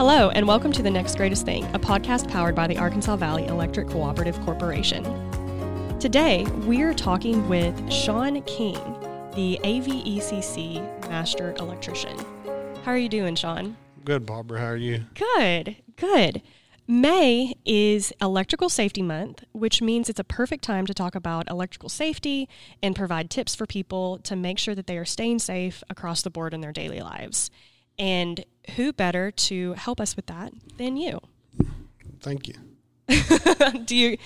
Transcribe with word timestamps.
Hello, 0.00 0.30
and 0.30 0.48
welcome 0.48 0.72
to 0.72 0.82
The 0.82 0.90
Next 0.90 1.16
Greatest 1.16 1.44
Thing, 1.44 1.62
a 1.74 1.78
podcast 1.78 2.26
powered 2.30 2.54
by 2.54 2.66
the 2.66 2.78
Arkansas 2.78 3.16
Valley 3.16 3.44
Electric 3.44 3.86
Cooperative 3.86 4.40
Corporation. 4.46 5.04
Today, 5.98 6.46
we're 6.64 6.94
talking 6.94 7.46
with 7.50 7.92
Shawn 7.92 8.40
King, 8.44 8.78
the 9.34 9.60
AVECC 9.62 10.80
Master 11.10 11.54
Electrician. 11.58 12.16
How 12.82 12.92
are 12.92 12.96
you 12.96 13.10
doing, 13.10 13.34
Shawn? 13.34 13.76
Good, 14.02 14.24
Barbara. 14.24 14.60
How 14.60 14.66
are 14.68 14.76
you? 14.76 15.04
Good, 15.12 15.76
good. 15.96 16.40
May 16.88 17.52
is 17.66 18.10
Electrical 18.22 18.70
Safety 18.70 19.02
Month, 19.02 19.44
which 19.52 19.82
means 19.82 20.08
it's 20.08 20.18
a 20.18 20.24
perfect 20.24 20.64
time 20.64 20.86
to 20.86 20.94
talk 20.94 21.14
about 21.14 21.50
electrical 21.50 21.90
safety 21.90 22.48
and 22.82 22.96
provide 22.96 23.28
tips 23.28 23.54
for 23.54 23.66
people 23.66 24.16
to 24.20 24.34
make 24.34 24.58
sure 24.58 24.74
that 24.74 24.86
they 24.86 24.96
are 24.96 25.04
staying 25.04 25.40
safe 25.40 25.84
across 25.90 26.22
the 26.22 26.30
board 26.30 26.54
in 26.54 26.62
their 26.62 26.72
daily 26.72 27.00
lives. 27.00 27.50
And 28.00 28.44
who 28.76 28.92
better 28.92 29.30
to 29.30 29.74
help 29.74 30.00
us 30.00 30.16
with 30.16 30.26
that 30.26 30.52
than 30.78 30.96
you? 30.96 31.20
Thank 32.20 32.48
you. 32.48 32.54
Do 33.84 33.94
you 33.96 34.16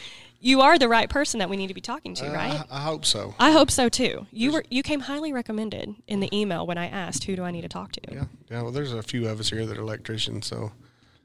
you 0.41 0.60
are 0.60 0.78
the 0.78 0.88
right 0.91 1.09
person 1.09 1.38
that 1.38 1.48
we 1.48 1.56
need 1.56 1.69
to 1.69 1.74
be 1.74 1.80
talking 1.80 2.14
to, 2.16 2.28
Uh, 2.30 2.34
right? 2.34 2.64
I, 2.70 2.78
I 2.78 2.80
hope 2.83 3.06
so. 3.06 3.34
I 3.38 3.50
hope 3.50 3.70
so 3.70 3.88
too. 3.88 4.27
You 4.30 4.52
were 4.52 4.64
you 4.70 4.83
came 4.83 5.00
highly 5.00 5.33
recommended 5.33 5.95
in 6.06 6.20
the 6.20 6.28
email 6.37 6.66
when 6.66 6.78
I 6.78 6.87
asked 6.87 7.24
who 7.24 7.34
do 7.34 7.42
I 7.42 7.50
need 7.50 7.62
to 7.62 7.69
talk 7.69 7.92
to. 7.92 8.00
Yeah, 8.12 8.24
yeah. 8.50 8.62
Well, 8.62 8.70
there's 8.70 8.92
a 8.92 9.02
few 9.02 9.27
of 9.28 9.41
us 9.41 9.50
here 9.50 9.66
that 9.66 9.77
are 9.77 9.80
electricians, 9.80 10.47
so 10.47 10.70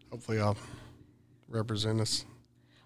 hopefully 0.09 0.39
I'll 0.39 0.57
represent 1.49 1.99
us. 2.01 2.25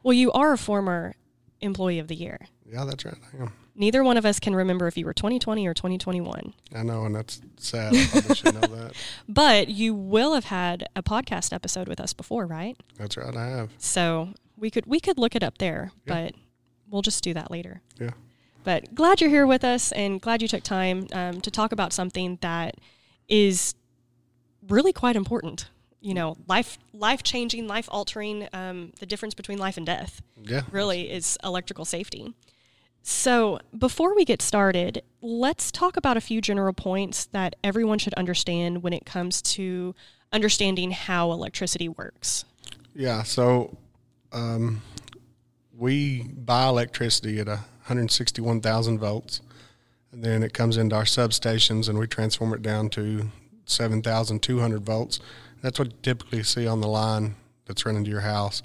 Well, 0.02 0.14
you 0.14 0.32
are 0.34 0.52
a 0.54 0.58
former 0.58 1.14
employee 1.62 2.00
of 2.00 2.08
the 2.10 2.16
year. 2.16 2.48
Yeah, 2.66 2.84
that's 2.86 3.06
right. 3.06 3.16
I 3.40 3.44
am. 3.44 3.54
Neither 3.76 4.04
one 4.04 4.18
of 4.18 4.26
us 4.26 4.40
can 4.40 4.56
remember 4.56 4.86
if 4.88 4.98
you 4.98 5.06
were 5.06 5.14
2020 5.14 5.66
or 5.68 5.74
2021. 5.74 6.54
I 6.76 6.84
know, 6.84 7.06
and 7.06 7.16
that's 7.16 7.42
sad. 7.58 7.96
I 7.96 8.06
probably 8.06 8.36
should 8.36 8.54
know 8.54 8.62
that. 8.62 8.94
But 9.28 9.70
you 9.70 9.96
will 9.96 10.36
have 10.36 10.46
had 10.46 10.88
a 10.96 11.02
podcast 11.02 11.52
episode 11.54 11.88
with 11.88 12.00
us 12.00 12.14
before, 12.14 12.46
right? 12.46 12.78
That's 12.98 13.18
right. 13.18 13.36
I 13.36 13.48
have. 13.48 13.72
So 13.80 14.30
we 14.58 14.70
could 14.70 14.86
we 14.86 15.00
could 15.00 15.18
look 15.18 15.36
it 15.36 15.42
up 15.44 15.58
there, 15.58 15.92
Yeah. 16.06 16.14
but 16.26 16.36
we'll 16.90 17.02
just 17.02 17.24
do 17.24 17.34
that 17.34 17.50
later. 17.50 17.82
Yeah. 18.00 18.12
But 18.64 18.94
glad 18.96 19.20
you're 19.20 19.30
here 19.32 19.48
with 19.48 19.64
us, 19.64 19.92
and 19.92 20.22
glad 20.22 20.42
you 20.44 20.48
took 20.48 20.64
time 20.64 21.08
um, 21.12 21.42
to 21.42 21.50
talk 21.52 21.72
about 21.72 21.92
something 21.94 22.38
that 22.42 22.76
is 23.28 23.74
really 24.70 24.94
quite 24.94 25.16
important. 25.16 25.70
You 26.00 26.14
know, 26.14 26.38
life 26.48 26.78
life 26.94 27.24
changing, 27.24 27.68
life 27.68 27.88
altering. 27.92 28.48
Um, 28.54 28.92
the 29.00 29.06
difference 29.08 29.34
between 29.34 29.58
life 29.58 29.78
and 29.78 29.86
death 29.86 30.22
Yeah. 30.44 30.62
really 30.72 31.10
is 31.12 31.38
electrical 31.44 31.86
safety. 31.86 32.36
So, 33.06 33.60
before 33.78 34.16
we 34.16 34.24
get 34.24 34.42
started, 34.42 35.04
let's 35.22 35.74
talk 35.74 35.98
about 35.98 36.16
a 36.16 36.22
few 36.22 36.40
general 36.40 36.72
points 36.72 37.26
that 37.26 37.58
everyone 37.62 38.00
should 38.00 38.14
understand 38.14 38.82
when 38.82 38.94
it 38.94 39.06
comes 39.06 39.42
to 39.42 39.94
understanding 40.32 40.92
how 40.92 41.34
electricity 41.34 41.90
works. 41.90 42.46
Yeah. 42.96 43.24
So, 43.24 43.76
um, 44.32 44.82
we 45.78 46.24
buy 46.24 46.66
electricity 46.68 47.42
at 47.42 47.48
161,000 47.48 49.00
volts, 49.00 49.42
and 50.14 50.24
then 50.24 50.42
it 50.42 50.54
comes 50.54 50.78
into 50.78 50.96
our 50.96 51.04
substations, 51.04 51.90
and 51.90 52.00
we 52.00 52.08
transform 52.08 52.54
it 52.54 52.62
down 52.62 52.90
to 52.92 53.30
7,200 53.66 54.86
volts. 54.86 55.20
That's 55.62 55.78
what 55.78 55.90
you 55.90 55.98
typically 56.04 56.44
see 56.44 56.66
on 56.68 56.80
the 56.80 56.88
line 56.88 57.36
that's 57.66 57.86
running 57.86 58.06
to 58.06 58.10
your 58.10 58.22
house. 58.22 58.62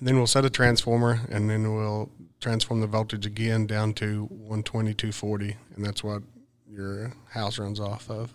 And 0.00 0.08
then 0.08 0.16
we'll 0.16 0.26
set 0.26 0.44
a 0.44 0.50
transformer, 0.50 1.20
and 1.30 1.48
then 1.48 1.76
we'll 1.76 2.10
transform 2.40 2.80
the 2.80 2.86
voltage 2.86 3.26
again 3.26 3.66
down 3.66 3.92
to 3.94 4.24
120, 4.26 4.94
240, 4.94 5.56
and 5.74 5.84
that's 5.84 6.04
what 6.04 6.22
your 6.70 7.12
house 7.30 7.58
runs 7.58 7.80
off 7.80 8.10
of. 8.10 8.32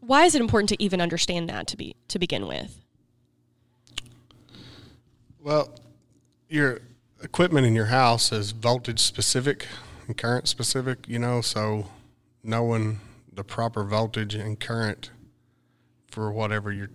Why 0.00 0.24
is 0.24 0.34
it 0.34 0.40
important 0.40 0.68
to 0.70 0.82
even 0.82 1.00
understand 1.00 1.48
that 1.48 1.66
to 1.68 1.76
be 1.76 1.94
to 2.08 2.18
begin 2.18 2.46
with? 2.46 2.78
Well, 5.40 5.70
your 6.48 6.80
equipment 7.22 7.66
in 7.66 7.74
your 7.74 7.86
house 7.86 8.32
is 8.32 8.50
voltage 8.50 9.00
specific 9.00 9.66
and 10.06 10.16
current 10.16 10.48
specific, 10.48 11.08
you 11.08 11.18
know, 11.18 11.40
so 11.40 11.86
knowing 12.42 13.00
the 13.32 13.44
proper 13.44 13.84
voltage 13.84 14.34
and 14.34 14.58
current 14.58 15.10
for 16.10 16.32
whatever 16.32 16.72
you're 16.72 16.90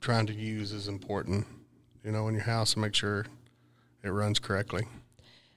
trying 0.00 0.26
to 0.26 0.34
use 0.34 0.72
is 0.72 0.88
important, 0.88 1.46
you 2.04 2.10
know, 2.10 2.28
in 2.28 2.34
your 2.34 2.44
house 2.44 2.74
to 2.74 2.80
make 2.80 2.94
sure 2.94 3.26
it 4.02 4.10
runs 4.10 4.38
correctly. 4.38 4.86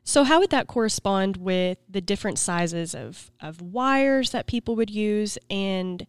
So, 0.04 0.24
how 0.24 0.40
would 0.40 0.50
that 0.50 0.68
correspond 0.68 1.38
with 1.38 1.78
the 1.90 2.02
different 2.02 2.38
sizes 2.38 2.94
of, 2.94 3.32
of 3.42 3.62
wires 3.62 4.32
that 4.32 4.48
people 4.48 4.76
would 4.76 4.90
use 4.90 5.38
and 5.50 6.06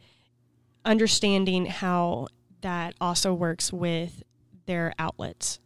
understanding 0.85 1.67
how 1.67 2.27
that 2.61 2.95
also 3.01 3.33
works 3.33 3.73
with 3.73 4.23
their 4.67 4.93
outlets? 4.99 5.61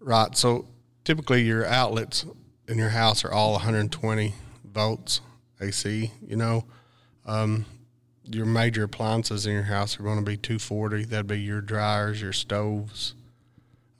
Right. 0.00 0.36
So 0.36 0.66
typically 1.04 1.42
your 1.42 1.64
outlets 1.66 2.26
in 2.68 2.78
your 2.78 2.90
house 2.90 3.24
are 3.24 3.32
all 3.32 3.52
120 3.52 4.34
volts 4.64 5.20
AC, 5.60 6.10
you 6.26 6.36
know. 6.36 6.64
Um, 7.24 7.64
your 8.24 8.46
major 8.46 8.84
appliances 8.84 9.46
in 9.46 9.52
your 9.52 9.62
house 9.64 9.98
are 9.98 10.02
going 10.02 10.18
to 10.18 10.24
be 10.24 10.36
240. 10.36 11.04
That'd 11.04 11.26
be 11.26 11.40
your 11.40 11.60
dryers, 11.60 12.20
your 12.20 12.32
stoves, 12.32 13.14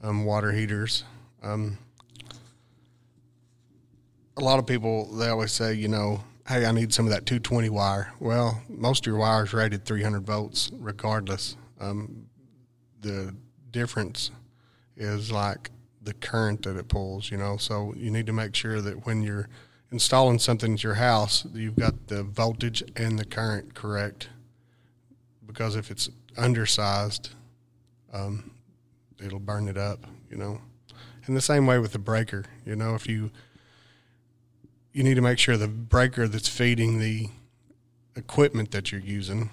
um, 0.03 0.25
water 0.25 0.53
heaters. 0.53 1.05
Um, 1.47 1.79
a 4.37 4.41
lot 4.41 4.59
of 4.59 4.67
people, 4.67 5.07
they 5.17 5.29
always 5.29 5.53
say, 5.53 5.75
you 5.75 5.89
know, 5.89 6.25
hey, 6.49 6.67
I 6.67 6.73
need 6.73 6.93
some 6.93 7.07
of 7.07 7.13
that 7.13 7.25
220 7.25 7.69
wire. 7.71 8.13
Well, 8.19 8.61
most 8.69 9.07
of 9.07 9.07
your 9.07 9.17
wires 9.17 9.53
rated 9.53 9.85
300 9.85 10.27
volts 10.27 10.71
regardless. 10.75 11.57
Um, 11.81 12.27
the 13.01 13.35
difference 13.71 14.33
is 14.97 15.31
like 15.31 15.71
the 16.03 16.15
current 16.15 16.63
that 16.63 16.77
it 16.77 16.89
pulls, 16.89 17.31
you 17.31 17.37
know. 17.37 17.57
So 17.57 17.95
you 17.97 18.11
need 18.11 18.27
to 18.27 18.33
make 18.33 18.55
sure 18.55 18.81
that 18.81 19.07
when 19.07 19.23
you're 19.23 19.49
installing 19.93 20.41
something 20.41 20.75
at 20.75 20.83
your 20.83 20.95
house, 20.95 21.47
you've 21.55 21.77
got 21.77 22.09
the 22.09 22.25
voltage 22.25 22.83
and 22.97 23.19
the 23.19 23.25
current 23.25 23.75
correct. 23.75 24.29
Because 25.47 25.77
if 25.77 25.93
it's 25.93 26.11
undersized, 26.37 27.31
um, 28.13 28.51
it'll 29.25 29.39
burn 29.39 29.69
it 29.69 29.79
up, 29.79 30.07
you 30.29 30.37
know. 30.37 30.61
And 31.27 31.37
the 31.37 31.41
same 31.41 31.67
way 31.67 31.79
with 31.79 31.93
the 31.93 31.99
breaker, 31.99 32.45
you 32.65 32.77
know, 32.77 32.95
if 32.95 33.09
you 33.09 33.31
you 34.93 35.03
need 35.03 35.15
to 35.15 35.21
make 35.21 35.39
sure 35.39 35.57
the 35.57 35.69
breaker 35.69 36.27
that's 36.27 36.49
feeding 36.49 37.01
the 37.01 37.29
equipment 38.15 38.71
that 38.71 38.91
you're 38.91 39.01
using 39.01 39.51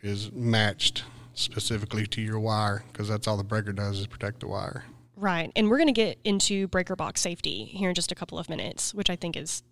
is 0.00 0.30
matched 0.30 1.02
specifically 1.34 2.06
to 2.06 2.22
your 2.22 2.38
wire 2.38 2.84
because 2.92 3.08
that's 3.08 3.26
all 3.26 3.36
the 3.36 3.42
breaker 3.42 3.72
does 3.72 3.98
is 3.98 4.06
protect 4.06 4.40
the 4.40 4.46
wire. 4.46 4.84
Right. 5.16 5.50
And 5.56 5.68
we're 5.68 5.78
going 5.78 5.88
to 5.88 5.92
get 5.92 6.18
into 6.24 6.68
breaker 6.68 6.94
box 6.94 7.20
safety 7.20 7.64
here 7.64 7.88
in 7.88 7.94
just 7.94 8.12
a 8.12 8.14
couple 8.14 8.38
of 8.38 8.48
minutes, 8.48 8.94
which 8.94 9.10
I 9.10 9.16
think 9.16 9.36
is 9.36 9.62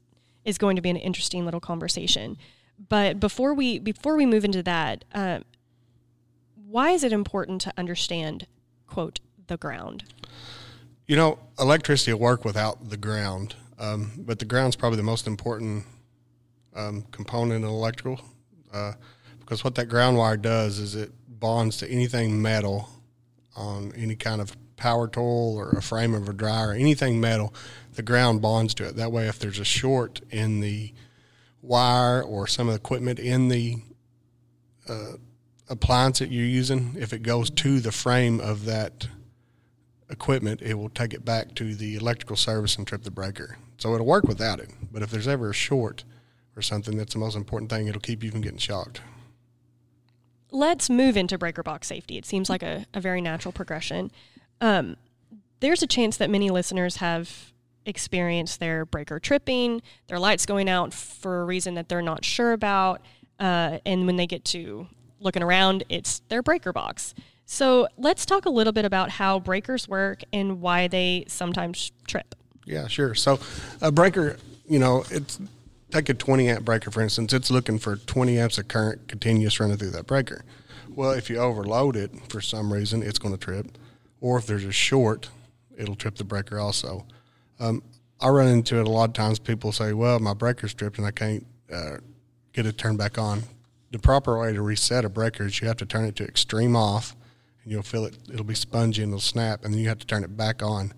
is 0.44 0.59
going 0.59 0.76
to 0.76 0.82
be 0.82 0.91
an 0.91 0.97
interesting 0.97 1.44
little 1.44 1.61
conversation. 1.61 2.37
But 2.88 3.21
before 3.21 3.55
we 3.55 3.78
before 3.78 4.16
we 4.16 4.26
move 4.26 4.44
into 4.44 4.62
that, 4.62 5.05
uh, 5.15 5.41
why 6.66 6.91
is 6.91 7.05
it 7.05 7.12
important 7.12 7.61
to 7.62 7.72
understand 7.76 8.47
quote 8.87 9.21
the 9.47 9.56
ground? 9.56 10.05
You 11.06 11.16
know, 11.16 11.38
electricity 11.59 12.12
will 12.15 12.20
work 12.20 12.44
without 12.47 12.88
the 12.88 12.97
ground, 12.97 13.54
um, 13.78 14.12
but 14.16 14.38
the 14.38 14.47
ground's 14.47 14.75
probably 14.75 14.97
the 14.97 15.03
most 15.03 15.26
important 15.26 15.84
um, 16.75 17.04
component 17.10 17.62
in 17.62 17.70
electrical 17.70 18.20
uh, 18.72 18.92
because 19.41 19.62
what 19.62 19.75
that 19.75 19.87
ground 19.87 20.16
wire 20.16 20.38
does 20.38 20.78
is 20.78 20.94
it 20.94 21.12
bonds 21.28 21.76
to 21.76 21.91
anything 21.91 22.41
metal 22.41 22.88
on 23.54 23.93
any 23.97 24.16
kind 24.16 24.41
of 24.41 24.56
power 24.76 25.06
tool 25.06 25.54
or 25.59 25.70
a 25.70 25.82
frame 25.82 26.14
of 26.14 26.28
a 26.28 26.32
dryer, 26.32 26.72
anything 26.72 27.20
metal, 27.20 27.54
the 27.94 28.03
ground 28.03 28.41
bonds 28.41 28.72
to 28.75 28.87
it. 28.87 28.97
That 28.97 29.12
way, 29.12 29.28
if 29.28 29.38
there's 29.38 29.59
a 29.59 29.64
short 29.64 30.22
in 30.31 30.60
the 30.60 30.94
wire 31.60 32.22
or 32.22 32.47
some 32.47 32.69
of 32.69 32.72
the 32.72 32.81
equipment 32.81 33.19
in 33.19 33.48
the 33.48 33.76
uh, 34.88 35.12
appliance 35.69 36.19
that 36.20 36.31
you're 36.31 36.47
using, 36.47 36.97
if 36.98 37.12
it 37.12 37.22
goes 37.22 37.50
to 37.50 37.81
the 37.81 37.93
frame 37.93 38.40
of 38.40 38.64
that 38.64 39.08
equipment, 40.11 40.61
it 40.62 40.75
will 40.75 40.91
take 40.91 41.15
it 41.15 41.25
back 41.25 41.55
to 41.56 41.75
the 41.75 41.97
electrical 41.97 42.37
service 42.37 42.77
and 42.77 42.87
trip 42.87 43.03
the 43.03 43.11
breaker. 43.11 43.59
So 43.79 43.95
it'll 43.95 44.06
work 44.06 44.25
without 44.25 44.61
it. 44.61 44.71
But 44.93 45.03
if 45.03 45.11
there's 45.11 45.29
ever 45.29 45.51
a 45.51 45.55
short 45.55 46.05
or 46.56 46.62
something, 46.62 46.97
that's 46.97 47.15
the 47.15 47.21
most 47.21 47.37
important 47.37 47.71
thing. 47.71 47.89
It'll 47.89 48.01
keep 48.01 48.23
you 48.23 48.31
from 48.31 48.41
getting 48.41 48.59
shocked. 48.59 49.01
Let's 50.51 50.89
move 50.89 51.17
into 51.17 51.37
breaker 51.37 51.62
box 51.62 51.89
safety. 51.89 52.17
It 52.17 52.25
seems 52.25 52.49
like 52.49 52.62
a, 52.62 52.87
a 52.95 53.01
very 53.01 53.21
natural 53.21 53.51
progression. 53.51 54.12
Um, 54.61 54.97
there's 55.61 55.83
a 55.83 55.87
chance 55.87 56.17
that 56.19 56.31
many 56.31 56.51
listeners 56.51 56.97
have 56.97 57.53
experienced 57.87 58.61
their 58.61 58.85
breaker 58.85 59.19
tripping, 59.19 59.83
their 60.06 60.19
lights 60.19 60.47
going 60.47 60.69
out 60.69 60.95
for 60.95 61.43
a 61.43 61.45
reason 61.45 61.75
that 61.75 61.89
they're 61.89 62.03
not 62.03 62.25
sure 62.25 62.53
about, 62.53 63.03
uh, 63.41 63.79
and 63.85 64.06
when 64.06 64.17
they 64.17 64.27
get 64.27 64.45
to 64.45 64.87
looking 65.21 65.43
around, 65.43 65.83
it's 65.89 66.21
their 66.29 66.43
breaker 66.43 66.73
box. 66.73 67.15
So 67.46 67.88
let's 67.96 68.25
talk 68.25 68.46
a 68.46 68.50
little 68.50 68.73
bit 68.73 68.85
about 68.85 69.11
how 69.11 69.38
breakers 69.38 69.88
work 69.88 70.23
and 70.32 70.61
why 70.61 70.88
they 70.88 71.25
sometimes 71.29 71.93
trip. 72.06 72.35
Yeah, 72.64 72.87
sure. 72.87 73.14
So 73.14 73.38
a 73.81 73.93
breaker, 73.93 74.38
you 74.67 74.79
know, 74.79 75.05
it's 75.11 75.38
take 75.91 76.08
a 76.08 76.14
20 76.14 76.49
amp 76.49 76.64
breaker 76.64 76.91
for 76.91 77.02
instance. 77.02 77.32
It's 77.32 77.50
looking 77.50 77.79
for 77.79 77.96
20 77.96 78.38
amps 78.38 78.58
of 78.58 78.69
current 78.69 79.08
continuous 79.08 79.61
running 79.61 79.76
through 79.76 79.91
that 79.91 80.06
breaker. 80.06 80.44
Well, 80.94 81.11
if 81.11 81.29
you 81.29 81.38
overload 81.38 81.96
it 81.96 82.11
for 82.29 82.41
some 82.41 82.73
reason, 82.73 83.02
it's 83.02 83.19
going 83.19 83.35
to 83.35 83.41
trip, 83.41 83.79
or 84.20 84.38
if 84.38 84.46
there's 84.46 84.64
a 84.64 84.73
short, 84.73 85.29
it'll 85.76 85.96
trip 85.96 86.17
the 86.17 86.25
breaker 86.25 86.58
also. 86.58 87.06
Um, 87.58 87.82
I 88.20 88.29
run 88.29 88.49
into 88.49 88.79
it 88.79 88.87
a 88.87 88.91
lot 88.91 89.11
of 89.11 89.12
times. 89.14 89.38
People 89.38 89.73
say, 89.73 89.93
"Well, 89.93 90.19
my 90.20 90.35
breaker's 90.35 90.73
tripped 90.73 90.99
and 90.99 91.06
I 91.06 91.11
can't 91.11 91.46
uh, 91.73 91.96
get 92.52 92.64
it 92.67 92.79
turned 92.79 92.99
back 92.99 93.19
on." 93.19 93.43
The 93.91 93.99
proper 93.99 94.38
way 94.38 94.52
to 94.52 94.62
reset 94.62 95.05
a 95.05 95.08
breaker 95.08 95.46
is 95.46 95.61
you 95.61 95.69
have 95.69 95.76
to 95.79 95.87
turn 95.87 96.05
it 96.05 96.17
to 96.17 96.25
extreme 96.25 96.76
off, 96.76 97.17
you'll 97.64 97.82
feel 97.82 98.05
it. 98.05 98.16
It'll 98.32 98.44
be 98.44 98.55
spongy 98.55 99.02
and 99.02 99.11
it'll 99.11 99.20
snap, 99.20 99.64
and 99.64 99.72
then 99.72 99.81
you 99.81 99.88
have 99.88 99.99
to 99.99 100.06
turn 100.06 100.25
it 100.25 100.37
back 100.37 100.62
on. 100.62 100.93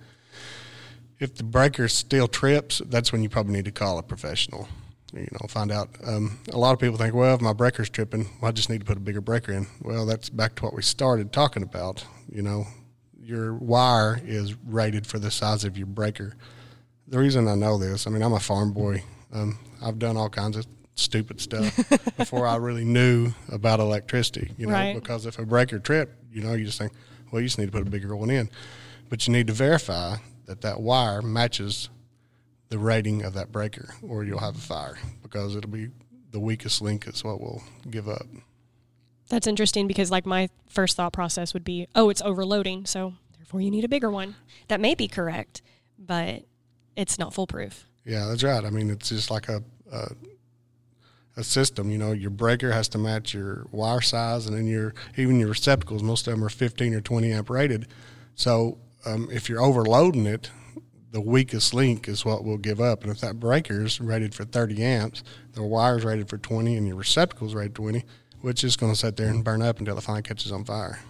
If 1.18 1.34
the 1.34 1.44
breaker 1.44 1.88
still 1.88 2.28
trips, 2.28 2.82
that's 2.86 3.12
when 3.12 3.22
you 3.22 3.28
probably 3.28 3.54
need 3.54 3.64
to 3.64 3.72
call 3.72 3.98
a 3.98 4.02
professional. 4.02 4.68
You 5.12 5.28
know, 5.32 5.46
find 5.48 5.72
out. 5.72 5.88
Um, 6.04 6.40
a 6.52 6.58
lot 6.58 6.72
of 6.72 6.78
people 6.78 6.98
think, 6.98 7.14
well, 7.14 7.34
if 7.34 7.40
my 7.40 7.52
breaker's 7.52 7.88
tripping, 7.88 8.28
well, 8.40 8.48
I 8.48 8.52
just 8.52 8.68
need 8.68 8.80
to 8.80 8.84
put 8.84 8.96
a 8.96 9.00
bigger 9.00 9.20
breaker 9.20 9.52
in. 9.52 9.66
Well, 9.80 10.04
that's 10.04 10.28
back 10.28 10.56
to 10.56 10.64
what 10.64 10.74
we 10.74 10.82
started 10.82 11.32
talking 11.32 11.62
about. 11.62 12.04
You 12.30 12.42
know, 12.42 12.66
your 13.19 13.54
wire 13.54 14.20
is 14.24 14.54
rated 14.64 15.06
for 15.06 15.19
the 15.19 15.30
size 15.30 15.64
of 15.64 15.78
your 15.78 15.86
breaker. 15.86 16.34
The 17.08 17.19
reason 17.19 17.48
I 17.48 17.54
know 17.54 17.78
this, 17.78 18.06
I 18.06 18.10
mean, 18.10 18.22
I'm 18.22 18.32
a 18.32 18.40
farm 18.40 18.72
boy. 18.72 19.04
Um, 19.32 19.58
I've 19.82 19.98
done 19.98 20.16
all 20.16 20.28
kinds 20.28 20.56
of 20.56 20.66
stupid 20.96 21.40
stuff 21.40 21.76
before 22.16 22.46
I 22.46 22.56
really 22.56 22.84
knew 22.84 23.32
about 23.50 23.78
electricity. 23.81 24.50
You 24.58 24.66
know, 24.66 24.72
Right. 24.72 24.94
because 24.94 25.26
if 25.26 25.38
a 25.38 25.46
breaker 25.46 25.78
tripped, 25.78 26.16
you 26.32 26.43
know, 26.43 26.54
you 26.54 26.64
just 26.64 26.78
think, 26.78 26.93
well, 27.31 27.40
you 27.40 27.46
just 27.48 27.58
need 27.58 27.66
to 27.66 27.72
put 27.72 27.82
a 27.87 27.90
bigger 27.90 28.16
one 28.16 28.31
in, 28.31 28.48
but 29.08 29.26
you 29.26 29.32
need 29.32 29.46
to 29.46 29.52
verify 29.52 30.16
that 30.46 30.62
that 30.62 30.81
wire 30.81 31.22
matches 31.22 31.88
the 32.70 32.78
rating 32.78 33.22
of 33.25 33.34
that 33.34 33.52
breaker, 33.52 33.94
or 34.02 34.25
you'll 34.25 34.40
have 34.40 34.56
a 34.56 34.60
fire 34.60 34.98
because 35.22 35.54
it'll 35.54 35.70
be 35.70 35.88
the 36.32 36.40
weakest 36.40 36.82
link 36.82 37.06
is 37.06 37.22
what 37.22 37.40
will 37.40 37.62
give 37.90 38.08
up. 38.08 38.26
That's 39.28 39.46
interesting 39.46 39.87
because 39.87 40.10
like 40.10 40.26
my 40.26 40.48
first 40.69 40.96
thought 40.96 41.12
process 41.12 41.52
would 41.54 41.64
be, 41.64 41.87
oh, 41.94 42.10
it's 42.10 42.22
overloading, 42.22 42.87
so 42.87 43.14
therefore 43.37 43.60
you 43.60 43.70
need 43.70 43.84
a 43.84 43.88
bigger 43.88 44.10
one. 44.10 44.34
That 44.69 44.81
may 44.81 44.94
be 44.94 45.08
correct, 45.08 45.62
but 45.98 46.44
it's 46.96 47.19
not 47.19 47.34
foolproof. 47.34 47.87
Yeah, 48.04 48.26
that's 48.26 48.43
right. 48.43 48.64
I 48.64 48.70
mean, 48.70 48.88
it's 48.90 49.08
just 49.08 49.31
like 49.31 49.48
a, 49.48 49.62
a 49.93 50.08
a 51.36 51.44
system. 51.44 51.90
You 51.90 51.98
know, 51.98 52.12
your 52.12 52.30
breaker 52.30 52.72
has 52.72 52.88
to 52.88 52.98
match 52.98 53.34
your 53.34 53.66
wire 53.70 54.00
size, 54.00 54.46
and 54.46 54.56
then 54.56 54.66
your 54.66 54.94
even 55.16 55.38
your 55.38 55.48
receptacles. 55.48 56.02
Most 56.02 56.26
of 56.26 56.32
them 56.34 56.44
are 56.44 56.48
15 56.48 56.94
or 56.94 57.00
20 57.00 57.32
amp 57.32 57.50
rated. 57.50 57.86
So 58.34 58.78
um, 59.04 59.28
if 59.30 59.48
you're 59.48 59.62
overloading 59.62 60.26
it, 60.26 60.50
the 61.12 61.20
weakest 61.20 61.72
link 61.72 62.08
is 62.08 62.24
what 62.24 62.44
will 62.44 62.58
give 62.58 62.80
up. 62.80 63.02
And 63.02 63.10
if 63.10 63.20
that 63.20 63.40
breaker 63.40 63.84
is 63.84 64.00
rated 64.00 64.34
for 64.34 64.44
30 64.44 64.82
amps, 64.82 65.22
the 65.52 65.62
wire's 65.62 66.04
rated 66.04 66.28
for 66.28 66.38
20, 66.38 66.76
and 66.76 66.86
your 66.86 66.96
receptacle's 66.96 67.54
rated 67.54 67.74
20, 67.74 68.04
which 68.40 68.64
is 68.64 68.76
going 68.76 68.92
to 68.92 68.98
sit 68.98 69.16
there 69.16 69.28
and 69.28 69.44
burn 69.44 69.62
up 69.62 69.78
until 69.78 69.94
the 69.94 70.02
finally 70.02 70.22
catches 70.22 70.52
on 70.52 70.64
fire. 70.64 71.00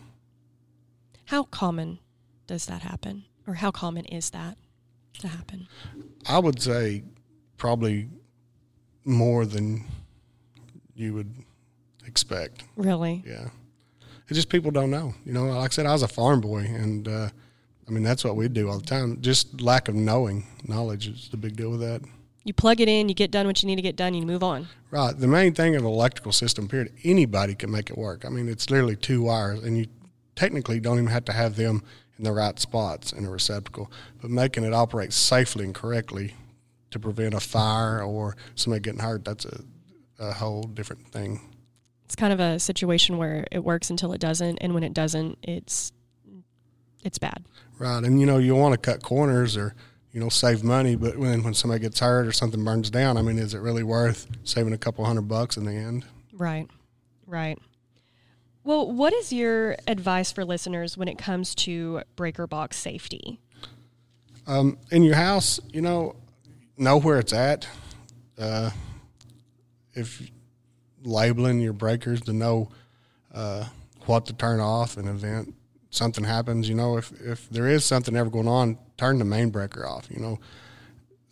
How 1.26 1.42
common 1.42 1.98
does 2.46 2.66
that 2.66 2.82
happen? 2.82 3.24
Or 3.46 3.54
how 3.54 3.70
common 3.70 4.04
is 4.04 4.30
that 4.30 4.56
to 5.20 5.28
happen? 5.28 5.66
I 6.28 6.38
would 6.38 6.60
say 6.60 7.02
probably 7.56 8.08
more 9.04 9.46
than 9.46 9.84
you 10.96 11.14
would 11.14 11.32
expect. 12.06 12.64
Really? 12.76 13.22
Yeah. 13.26 13.48
It's 14.28 14.36
just 14.36 14.48
people 14.48 14.70
don't 14.70 14.90
know. 14.90 15.14
You 15.24 15.32
know, 15.32 15.46
like 15.46 15.70
I 15.70 15.74
said, 15.74 15.86
I 15.86 15.92
was 15.92 16.02
a 16.02 16.08
farm 16.08 16.40
boy, 16.40 16.60
and 16.60 17.06
uh, 17.06 17.28
I 17.86 17.90
mean, 17.90 18.02
that's 18.02 18.24
what 18.24 18.34
we 18.34 18.48
do 18.48 18.68
all 18.68 18.78
the 18.78 18.86
time. 18.86 19.20
Just 19.20 19.60
lack 19.60 19.88
of 19.88 19.94
knowing. 19.94 20.46
Knowledge 20.66 21.08
is 21.08 21.28
the 21.28 21.36
big 21.36 21.56
deal 21.56 21.70
with 21.70 21.80
that. 21.80 22.02
You 22.42 22.52
plug 22.52 22.80
it 22.80 22.88
in, 22.88 23.08
you 23.08 23.14
get 23.14 23.30
done 23.30 23.46
what 23.46 23.62
you 23.62 23.66
need 23.66 23.76
to 23.76 23.82
get 23.82 23.96
done, 23.96 24.14
you 24.14 24.24
move 24.24 24.42
on. 24.42 24.68
Right. 24.90 25.16
The 25.16 25.26
main 25.26 25.52
thing 25.52 25.74
of 25.74 25.82
an 25.82 25.88
electrical 25.88 26.32
system, 26.32 26.68
period, 26.68 26.92
anybody 27.04 27.54
can 27.54 27.70
make 27.70 27.90
it 27.90 27.98
work. 27.98 28.24
I 28.24 28.28
mean, 28.28 28.48
it's 28.48 28.70
literally 28.70 28.96
two 28.96 29.22
wires, 29.22 29.62
and 29.62 29.76
you 29.76 29.86
technically 30.36 30.80
don't 30.80 30.98
even 30.98 31.10
have 31.10 31.24
to 31.26 31.32
have 31.32 31.56
them 31.56 31.82
in 32.18 32.24
the 32.24 32.32
right 32.32 32.58
spots 32.58 33.12
in 33.12 33.24
a 33.24 33.30
receptacle, 33.30 33.90
but 34.20 34.30
making 34.30 34.64
it 34.64 34.72
operate 34.72 35.12
safely 35.12 35.64
and 35.64 35.74
correctly 35.74 36.34
to 36.90 36.98
prevent 36.98 37.34
a 37.34 37.40
fire 37.40 38.02
or 38.02 38.36
somebody 38.54 38.80
getting 38.80 39.00
hurt, 39.00 39.24
that's 39.24 39.44
a, 39.44 39.62
a 40.18 40.32
whole 40.32 40.62
different 40.62 41.08
thing. 41.08 41.40
It's 42.04 42.16
kind 42.16 42.32
of 42.32 42.40
a 42.40 42.58
situation 42.60 43.18
where 43.18 43.46
it 43.50 43.64
works 43.64 43.90
until 43.90 44.12
it 44.12 44.20
doesn't, 44.20 44.58
and 44.58 44.74
when 44.74 44.82
it 44.82 44.94
doesn't, 44.94 45.38
it's 45.42 45.92
it's 47.04 47.18
bad. 47.18 47.44
Right. 47.78 48.02
And, 48.02 48.18
you 48.18 48.26
know, 48.26 48.38
you 48.38 48.54
want 48.54 48.72
to 48.72 48.78
cut 48.78 49.02
corners 49.02 49.56
or, 49.56 49.74
you 50.10 50.20
know, 50.20 50.28
save 50.28 50.64
money, 50.64 50.96
but 50.96 51.16
when, 51.16 51.44
when 51.44 51.54
somebody 51.54 51.80
gets 51.80 52.00
hurt 52.00 52.26
or 52.26 52.32
something 52.32 52.64
burns 52.64 52.90
down, 52.90 53.16
I 53.16 53.22
mean, 53.22 53.38
is 53.38 53.54
it 53.54 53.58
really 53.58 53.82
worth 53.82 54.26
saving 54.44 54.72
a 54.72 54.78
couple 54.78 55.04
hundred 55.04 55.28
bucks 55.28 55.56
in 55.56 55.64
the 55.64 55.72
end? 55.72 56.04
Right. 56.32 56.68
Right. 57.26 57.58
Well, 58.64 58.90
what 58.90 59.12
is 59.12 59.32
your 59.32 59.76
advice 59.86 60.32
for 60.32 60.44
listeners 60.44 60.96
when 60.96 61.06
it 61.06 61.18
comes 61.18 61.54
to 61.56 62.02
breaker 62.16 62.48
box 62.48 62.76
safety? 62.76 63.40
Um, 64.46 64.78
in 64.90 65.02
your 65.04 65.14
house, 65.14 65.60
you 65.72 65.82
know, 65.82 66.16
know 66.76 66.98
where 66.98 67.18
it's 67.18 67.32
at. 67.32 67.68
Uh, 68.38 68.70
if 69.96 70.30
labeling 71.02 71.60
your 71.60 71.72
breakers 71.72 72.20
to 72.22 72.32
know 72.32 72.70
uh, 73.34 73.64
what 74.06 74.26
to 74.26 74.32
turn 74.32 74.60
off 74.60 74.96
in 74.96 75.08
event 75.08 75.54
something 75.96 76.24
happens, 76.24 76.68
you 76.68 76.74
know, 76.74 76.96
if 76.96 77.12
if 77.20 77.48
there 77.50 77.66
is 77.66 77.84
something 77.84 78.16
ever 78.16 78.30
going 78.30 78.48
on, 78.48 78.78
turn 78.96 79.18
the 79.18 79.24
main 79.24 79.50
breaker 79.50 79.86
off. 79.86 80.06
You 80.10 80.20
know, 80.20 80.38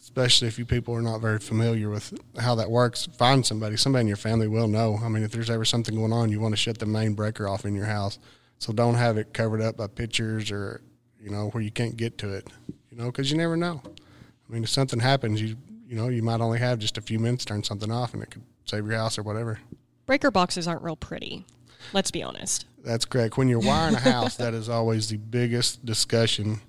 especially 0.01 0.49
if 0.49 0.59
you 0.59 0.65
people 0.65 0.95
are 0.95 1.03
not 1.03 1.21
very 1.21 1.39
familiar 1.39 1.91
with 1.91 2.13
how 2.39 2.55
that 2.57 2.71
works. 2.71 3.07
Find 3.19 3.45
somebody, 3.45 3.77
somebody 3.77 4.03
in 4.03 4.09
your 4.09 4.17
family 4.17 4.49
will 4.49 4.69
know. 4.69 4.99
I 5.03 5.09
mean, 5.09 5.23
if 5.23 5.31
there's 5.31 5.51
ever 5.51 5.65
something 5.65 5.95
going 5.95 6.13
on, 6.13 6.31
you 6.31 6.41
want 6.41 6.53
to 6.53 6.57
shut 6.57 6.79
the 6.79 6.87
main 6.87 7.15
breaker 7.15 7.47
off 7.47 7.65
in 7.65 7.75
your 7.75 7.87
house. 7.87 8.19
So 8.59 8.73
don't 8.73 8.95
have 8.95 9.19
it 9.19 9.35
covered 9.35 9.61
up 9.61 9.77
by 9.77 9.87
pictures 9.87 10.51
or 10.51 10.81
you 11.21 11.31
know 11.31 11.51
where 11.51 11.63
you 11.63 11.71
can't 11.71 11.97
get 11.97 12.19
to 12.19 12.33
it. 12.33 12.49
You 12.91 12.99
know, 12.99 13.07
because 13.07 13.31
you 13.31 13.37
never 13.37 13.57
know. 13.57 13.83
I 13.85 14.53
mean, 14.53 14.65
if 14.65 14.71
something 14.71 15.01
happens, 15.01 15.41
you 15.41 15.57
you 15.87 15.97
know 15.97 16.09
you 16.09 16.23
might 16.23 16.41
only 16.41 16.59
have 16.59 16.79
just 16.79 16.99
a 16.99 17.03
few 17.03 17.19
minutes 17.19 17.45
to 17.45 17.53
turn 17.53 17.63
something 17.63 17.91
off, 17.91 18.15
and 18.15 18.23
it 18.23 18.31
could 18.31 18.43
save 18.65 18.87
your 18.87 18.97
house 18.97 19.19
or 19.19 19.23
whatever. 19.23 19.61
Breaker 20.07 20.31
boxes 20.31 20.69
aren't 20.69 20.83
real 20.83 20.97
pretty. 20.97 21.45
Let's 21.93 22.11
be 22.11 22.23
honest. 22.23 22.67
That's 22.85 23.05
correct. 23.05 23.37
When 23.37 23.49
you're 23.49 23.61
wiring 23.61 23.95
a 23.95 24.01
house, 24.13 24.37
that 24.37 24.55
is 24.55 24.69
always 24.69 25.09
the 25.09 25.17
biggest 25.17 25.85
discussion. 25.85 26.61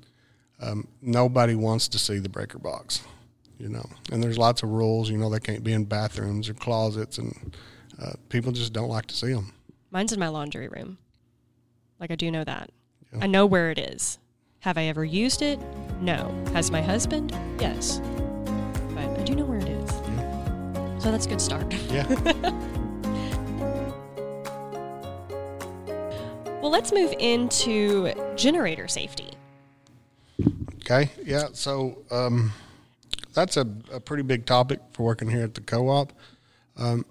Um, 0.62 0.88
nobody 1.02 1.56
wants 1.56 1.88
to 1.90 2.00
see 2.00 2.20
the 2.20 2.30
breaker 2.30 2.60
box, 2.60 3.04
you 3.60 3.70
know. 3.70 3.86
And 4.12 4.24
there's 4.24 4.38
lots 4.38 4.64
of 4.64 4.70
rules. 4.70 5.10
You 5.10 5.18
know, 5.18 5.30
they 5.30 5.40
can't 5.40 5.64
be 5.64 5.74
in 5.74 5.86
bathrooms 5.86 6.48
or 6.48 6.54
closets, 6.54 7.18
and 7.18 7.56
uh, 8.02 8.14
people 8.30 8.52
just 8.52 8.72
don't 8.72 8.90
like 8.90 9.08
to 9.08 9.16
see 9.16 9.34
them. 9.34 9.52
Mine's 9.92 10.14
in 10.14 10.20
my 10.20 10.30
laundry 10.30 10.68
room. 10.68 10.98
Like 12.00 12.12
I 12.12 12.16
do 12.16 12.32
know 12.32 12.44
that. 12.44 12.70
Yeah. 13.14 13.20
I 13.24 13.28
know 13.28 13.46
where 13.46 13.72
it 13.72 13.80
is. 13.80 14.18
Have 14.60 14.78
I 14.78 14.86
ever 14.86 15.06
used 15.06 15.42
it? 15.42 15.60
No. 16.02 16.34
Has 16.54 16.72
my 16.72 16.82
husband? 16.82 17.32
Yes. 17.60 18.00
But 18.94 19.20
I 19.20 19.24
do 19.24 19.36
know 19.36 19.46
where. 19.46 19.55
So 21.06 21.12
that's 21.12 21.28
a 21.28 21.30
good 21.30 21.42
start. 21.42 21.72
Yeah. 21.92 22.08
Well, 26.64 26.72
let's 26.72 26.92
move 26.92 27.14
into 27.20 28.12
generator 28.36 28.88
safety. 28.88 29.30
Okay. 30.78 31.12
Yeah. 31.24 31.50
So 31.54 32.00
um, 32.10 32.52
that's 33.36 33.56
a, 33.56 33.68
a 33.94 34.00
pretty 34.00 34.24
big 34.24 34.48
topic 34.48 34.80
for 34.94 35.04
working 35.04 35.30
here 35.30 35.44
at 35.44 35.54
the 35.54 35.62
co-op. 35.62 36.12
Um, 36.76 37.06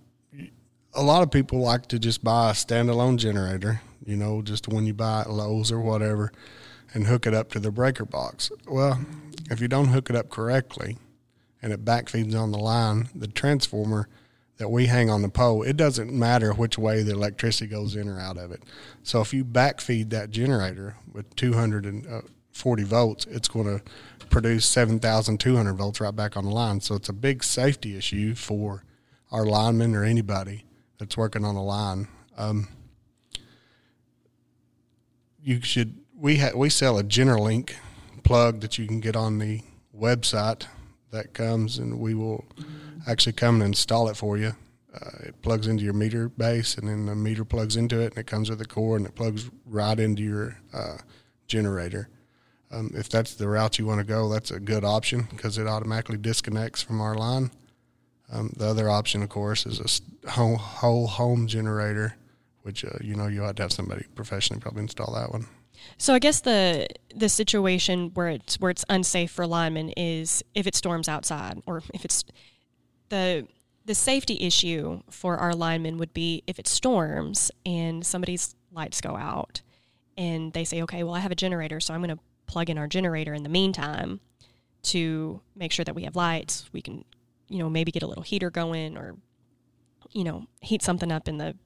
a 0.92 1.02
lot 1.04 1.22
of 1.22 1.30
people 1.30 1.60
like 1.60 1.86
to 1.86 2.00
just 2.00 2.24
buy 2.24 2.50
a 2.50 2.52
standalone 2.52 3.16
generator, 3.16 3.80
you 4.04 4.16
know, 4.16 4.42
just 4.42 4.66
when 4.66 4.86
you 4.86 4.92
buy 4.92 5.20
at 5.20 5.30
Lowe's 5.30 5.70
or 5.70 5.78
whatever, 5.78 6.32
and 6.94 7.06
hook 7.06 7.28
it 7.28 7.34
up 7.34 7.52
to 7.52 7.60
the 7.60 7.70
breaker 7.70 8.04
box. 8.04 8.50
Well, 8.66 9.06
if 9.52 9.60
you 9.60 9.68
don't 9.68 9.88
hook 9.88 10.10
it 10.10 10.16
up 10.16 10.30
correctly, 10.30 10.98
and 11.64 11.72
it 11.72 11.82
backfeeds 11.82 12.38
on 12.38 12.52
the 12.52 12.58
line, 12.58 13.08
the 13.14 13.26
transformer 13.26 14.06
that 14.58 14.68
we 14.68 14.84
hang 14.84 15.08
on 15.08 15.22
the 15.22 15.30
pole, 15.30 15.62
it 15.62 15.78
doesn't 15.78 16.12
matter 16.12 16.52
which 16.52 16.76
way 16.76 17.02
the 17.02 17.12
electricity 17.12 17.66
goes 17.66 17.96
in 17.96 18.06
or 18.06 18.20
out 18.20 18.36
of 18.36 18.52
it. 18.52 18.62
So 19.02 19.22
if 19.22 19.32
you 19.32 19.46
backfeed 19.46 20.10
that 20.10 20.30
generator 20.30 20.96
with 21.10 21.34
240 21.36 22.82
volts, 22.84 23.24
it's 23.30 23.48
going 23.48 23.78
to 23.78 23.82
produce 24.28 24.66
7,200 24.66 25.72
volts 25.72 26.02
right 26.02 26.14
back 26.14 26.36
on 26.36 26.44
the 26.44 26.50
line. 26.50 26.82
So 26.82 26.96
it's 26.96 27.08
a 27.08 27.14
big 27.14 27.42
safety 27.42 27.96
issue 27.96 28.34
for 28.34 28.84
our 29.32 29.46
linemen 29.46 29.94
or 29.94 30.04
anybody 30.04 30.66
that's 30.98 31.16
working 31.16 31.46
on 31.46 31.56
a 31.56 31.64
line. 31.64 32.08
Um, 32.36 32.68
you 35.42 35.62
should 35.62 35.98
we 36.14 36.36
ha- 36.36 36.52
we 36.54 36.68
sell 36.68 36.98
a 36.98 37.02
GenerLink 37.02 37.72
plug 38.22 38.60
that 38.60 38.76
you 38.76 38.86
can 38.86 39.00
get 39.00 39.16
on 39.16 39.38
the 39.38 39.62
website 39.98 40.66
that 41.14 41.32
comes 41.32 41.78
and 41.78 41.98
we 41.98 42.14
will 42.14 42.44
actually 43.06 43.32
come 43.32 43.56
and 43.56 43.64
install 43.64 44.08
it 44.08 44.16
for 44.16 44.36
you. 44.36 44.52
Uh, 44.94 45.10
it 45.24 45.42
plugs 45.42 45.66
into 45.66 45.82
your 45.82 45.92
meter 45.92 46.28
base 46.28 46.76
and 46.76 46.88
then 46.88 47.06
the 47.06 47.14
meter 47.14 47.44
plugs 47.44 47.76
into 47.76 48.00
it 48.00 48.12
and 48.12 48.18
it 48.18 48.26
comes 48.26 48.50
with 48.50 48.60
a 48.60 48.64
cord 48.64 49.00
and 49.00 49.08
it 49.08 49.14
plugs 49.14 49.50
right 49.66 49.98
into 49.98 50.22
your 50.22 50.58
uh, 50.72 50.98
generator. 51.48 52.08
Um, 52.70 52.90
if 52.94 53.08
that's 53.08 53.34
the 53.34 53.48
route 53.48 53.78
you 53.78 53.86
want 53.86 54.00
to 54.00 54.04
go, 54.04 54.28
that's 54.28 54.50
a 54.50 54.60
good 54.60 54.84
option 54.84 55.26
because 55.30 55.58
it 55.58 55.66
automatically 55.66 56.16
disconnects 56.16 56.82
from 56.82 57.00
our 57.00 57.14
line. 57.14 57.50
Um, 58.32 58.52
the 58.56 58.66
other 58.66 58.88
option, 58.88 59.22
of 59.22 59.28
course, 59.28 59.66
is 59.66 59.80
a 60.24 60.30
whole, 60.30 60.56
whole 60.56 61.06
home 61.06 61.46
generator, 61.46 62.16
which 62.62 62.84
uh, 62.84 62.98
you 63.00 63.14
know 63.14 63.26
you 63.26 63.44
ought 63.44 63.56
to 63.56 63.62
have 63.62 63.72
somebody 63.72 64.06
professionally 64.14 64.60
probably 64.60 64.82
install 64.82 65.14
that 65.14 65.30
one. 65.30 65.46
So 65.98 66.14
I 66.14 66.18
guess 66.18 66.40
the 66.40 66.86
the 67.14 67.28
situation 67.28 68.10
where 68.14 68.28
it's 68.28 68.58
where 68.60 68.70
it's 68.70 68.84
unsafe 68.88 69.30
for 69.30 69.46
linemen 69.46 69.90
is 69.90 70.42
if 70.54 70.66
it 70.66 70.74
storms 70.74 71.08
outside, 71.08 71.62
or 71.66 71.82
if 71.92 72.04
it's 72.04 72.24
the 73.08 73.46
the 73.84 73.94
safety 73.94 74.38
issue 74.40 75.02
for 75.10 75.36
our 75.36 75.54
linemen 75.54 75.98
would 75.98 76.14
be 76.14 76.42
if 76.46 76.58
it 76.58 76.66
storms 76.66 77.50
and 77.66 78.04
somebody's 78.04 78.54
lights 78.72 79.00
go 79.00 79.16
out, 79.16 79.60
and 80.16 80.52
they 80.52 80.64
say, 80.64 80.82
okay, 80.82 81.02
well 81.02 81.14
I 81.14 81.20
have 81.20 81.32
a 81.32 81.36
generator, 81.36 81.80
so 81.80 81.94
I'm 81.94 82.00
going 82.02 82.16
to 82.16 82.22
plug 82.46 82.70
in 82.70 82.78
our 82.78 82.86
generator 82.86 83.34
in 83.34 83.42
the 83.42 83.48
meantime 83.48 84.20
to 84.84 85.40
make 85.56 85.72
sure 85.72 85.84
that 85.84 85.94
we 85.94 86.04
have 86.04 86.16
lights. 86.16 86.68
We 86.72 86.82
can, 86.82 87.04
you 87.48 87.58
know, 87.58 87.70
maybe 87.70 87.92
get 87.92 88.02
a 88.02 88.06
little 88.06 88.22
heater 88.22 88.50
going 88.50 88.96
or, 88.98 89.16
you 90.12 90.24
know, 90.24 90.46
heat 90.60 90.82
something 90.82 91.10
up 91.12 91.28
in 91.28 91.38
the 91.38 91.56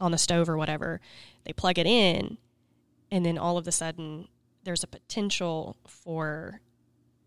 on 0.00 0.12
the 0.12 0.18
stove 0.18 0.48
or 0.48 0.56
whatever. 0.56 1.00
They 1.44 1.52
plug 1.52 1.78
it 1.78 1.86
in 1.86 2.38
and 3.10 3.24
then 3.24 3.38
all 3.38 3.58
of 3.58 3.66
a 3.66 3.72
sudden 3.72 4.28
there's 4.64 4.82
a 4.82 4.86
potential 4.86 5.76
for 5.86 6.60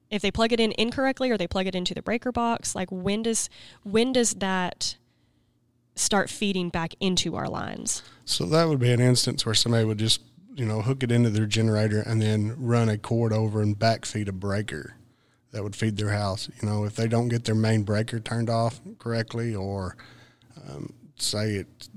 if 0.09 0.21
they 0.21 0.31
plug 0.31 0.51
it 0.51 0.59
in 0.59 0.73
incorrectly 0.77 1.29
or 1.29 1.37
they 1.37 1.47
plug 1.47 1.67
it 1.67 1.75
into 1.75 1.93
the 1.93 2.01
breaker 2.01 2.31
box 2.31 2.75
like 2.75 2.89
when 2.91 3.23
does 3.23 3.49
when 3.83 4.11
does 4.13 4.35
that 4.35 4.97
start 5.95 6.29
feeding 6.29 6.69
back 6.69 6.93
into 6.99 7.35
our 7.35 7.47
lines 7.49 8.03
So 8.25 8.45
that 8.45 8.67
would 8.67 8.79
be 8.79 8.91
an 8.91 8.99
instance 9.01 9.45
where 9.45 9.55
somebody 9.55 9.85
would 9.85 9.99
just 9.99 10.21
you 10.55 10.65
know 10.65 10.81
hook 10.81 11.03
it 11.03 11.11
into 11.11 11.29
their 11.29 11.45
generator 11.45 12.01
and 12.01 12.21
then 12.21 12.55
run 12.57 12.89
a 12.89 12.97
cord 12.97 13.31
over 13.31 13.61
and 13.61 13.77
backfeed 13.77 14.27
a 14.27 14.33
breaker 14.33 14.95
that 15.51 15.63
would 15.63 15.75
feed 15.75 15.97
their 15.97 16.09
house. 16.11 16.49
You 16.61 16.69
know, 16.69 16.85
if 16.85 16.95
they 16.95 17.07
don't 17.07 17.29
get 17.29 17.45
their 17.45 17.55
main 17.55 17.83
breaker 17.83 18.19
turned 18.19 18.49
off 18.49 18.79
correctly, 18.99 19.55
or 19.55 19.97
um, 20.57 20.93
say 21.17 21.55
it's 21.55 21.89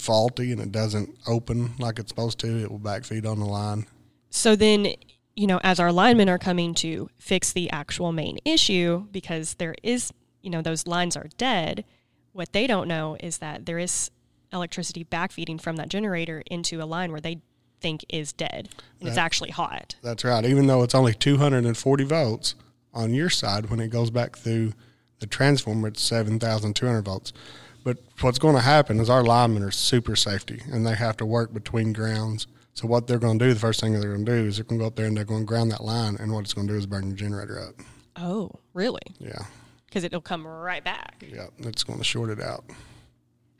faulty 0.00 0.50
and 0.52 0.60
it 0.60 0.72
doesn't 0.72 1.16
open 1.26 1.74
like 1.78 1.98
it's 1.98 2.08
supposed 2.08 2.38
to, 2.40 2.46
it 2.62 2.70
will 2.70 2.78
backfeed 2.80 3.26
on 3.26 3.38
the 3.38 3.46
line. 3.46 3.86
so 4.30 4.56
then 4.56 4.94
you 5.36 5.46
know 5.46 5.60
as 5.62 5.78
our 5.78 5.92
linemen 5.92 6.28
are 6.28 6.38
coming 6.38 6.74
to 6.74 7.08
fix 7.18 7.52
the 7.52 7.70
actual 7.70 8.12
main 8.12 8.38
issue 8.44 9.06
because 9.12 9.54
there 9.54 9.74
is 9.82 10.12
you 10.42 10.50
know 10.50 10.62
those 10.62 10.86
lines 10.86 11.16
are 11.16 11.28
dead 11.38 11.84
what 12.32 12.52
they 12.52 12.66
don't 12.66 12.88
know 12.88 13.16
is 13.20 13.38
that 13.38 13.66
there 13.66 13.78
is 13.78 14.10
electricity 14.52 15.04
backfeeding 15.04 15.60
from 15.60 15.76
that 15.76 15.88
generator 15.88 16.42
into 16.50 16.82
a 16.82 16.84
line 16.84 17.12
where 17.12 17.20
they 17.20 17.40
think 17.80 18.04
is 18.08 18.32
dead 18.32 18.68
and 18.98 19.08
it's 19.08 19.16
actually 19.16 19.50
hot 19.50 19.94
That's 20.02 20.24
right. 20.24 20.44
Even 20.44 20.66
though 20.66 20.82
it's 20.82 20.94
only 20.94 21.14
240 21.14 22.04
volts 22.04 22.54
on 22.92 23.14
your 23.14 23.30
side, 23.30 23.70
when 23.70 23.80
it 23.80 23.88
goes 23.88 24.10
back 24.10 24.36
through 24.36 24.72
the 25.20 25.26
transformer, 25.26 25.88
it's 25.88 26.02
7,200 26.02 27.02
volts. 27.02 27.32
But 27.82 27.98
what's 28.20 28.38
going 28.38 28.54
to 28.56 28.60
happen 28.60 29.00
is 29.00 29.08
our 29.08 29.24
linemen 29.24 29.62
are 29.62 29.70
super 29.70 30.14
safety 30.16 30.62
and 30.70 30.86
they 30.86 30.94
have 30.94 31.16
to 31.18 31.26
work 31.26 31.52
between 31.54 31.92
grounds. 31.92 32.46
So 32.74 32.86
what 32.86 33.06
they're 33.06 33.18
going 33.18 33.38
to 33.38 33.44
do, 33.46 33.54
the 33.54 33.60
first 33.60 33.80
thing 33.80 33.92
they're 33.92 34.12
going 34.12 34.24
to 34.24 34.32
do 34.42 34.46
is 34.46 34.56
they're 34.56 34.64
going 34.64 34.78
to 34.78 34.82
go 34.84 34.86
up 34.86 34.96
there 34.96 35.06
and 35.06 35.16
they're 35.16 35.24
going 35.24 35.40
to 35.40 35.46
ground 35.46 35.70
that 35.72 35.82
line. 35.82 36.16
And 36.20 36.32
what 36.32 36.40
it's 36.44 36.52
going 36.54 36.66
to 36.66 36.72
do 36.72 36.78
is 36.78 36.86
burn 36.86 37.06
your 37.08 37.16
generator 37.16 37.58
up. 37.60 37.74
oh 38.16 38.50
really 38.74 39.00
Yeah. 39.18 39.42
because 39.86 40.04
it'll 40.04 40.20
come 40.20 40.46
right 40.46 40.84
back 40.84 41.24
Yeah. 41.26 41.46
It's 41.58 41.82
going 41.82 41.98
to 41.98 42.04
short 42.04 42.30
it 42.30 42.40
out. 42.40 42.64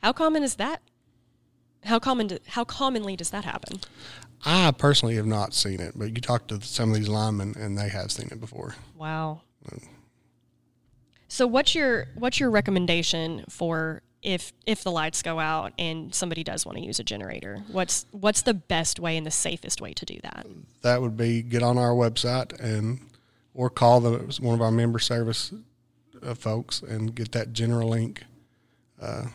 How 0.03 0.13
common 0.13 0.43
is 0.43 0.55
that? 0.55 0.81
How 1.83 1.97
common? 1.99 2.27
Do, 2.27 2.37
how 2.47 2.63
commonly 2.63 3.15
does 3.15 3.31
that 3.31 3.43
happen? 3.43 3.79
I 4.45 4.71
personally 4.71 5.15
have 5.15 5.25
not 5.27 5.53
seen 5.53 5.79
it, 5.79 5.93
but 5.95 6.09
you 6.09 6.21
talk 6.21 6.47
to 6.47 6.61
some 6.61 6.89
of 6.91 6.95
these 6.95 7.07
linemen 7.09 7.55
and 7.59 7.77
they 7.77 7.89
have 7.89 8.11
seen 8.11 8.27
it 8.31 8.39
before. 8.39 8.75
Wow. 8.95 9.41
Mm. 9.67 9.83
So 11.27 11.47
what's 11.47 11.73
your 11.75 12.07
what's 12.15 12.39
your 12.39 12.49
recommendation 12.51 13.45
for 13.49 14.01
if 14.21 14.53
if 14.65 14.83
the 14.83 14.91
lights 14.91 15.21
go 15.21 15.39
out 15.39 15.73
and 15.77 16.13
somebody 16.13 16.43
does 16.43 16.65
want 16.65 16.77
to 16.77 16.83
use 16.83 16.99
a 16.99 17.03
generator? 17.03 17.63
What's 17.71 18.05
what's 18.11 18.43
the 18.43 18.53
best 18.53 18.99
way 18.99 19.17
and 19.17 19.25
the 19.25 19.31
safest 19.31 19.81
way 19.81 19.93
to 19.93 20.05
do 20.05 20.19
that? 20.23 20.45
that 20.81 21.01
would 21.01 21.17
be 21.17 21.41
get 21.41 21.63
on 21.63 21.77
our 21.77 21.91
website 21.91 22.59
and 22.59 22.99
or 23.53 23.69
call 23.69 23.99
the 23.99 24.39
one 24.39 24.55
of 24.55 24.61
our 24.61 24.71
member 24.71 24.99
service 24.99 25.53
uh, 26.23 26.33
folks 26.33 26.81
and 26.81 27.13
get 27.15 27.31
that 27.33 27.53
GenerLink 27.53 28.19
uh, 29.01 29.25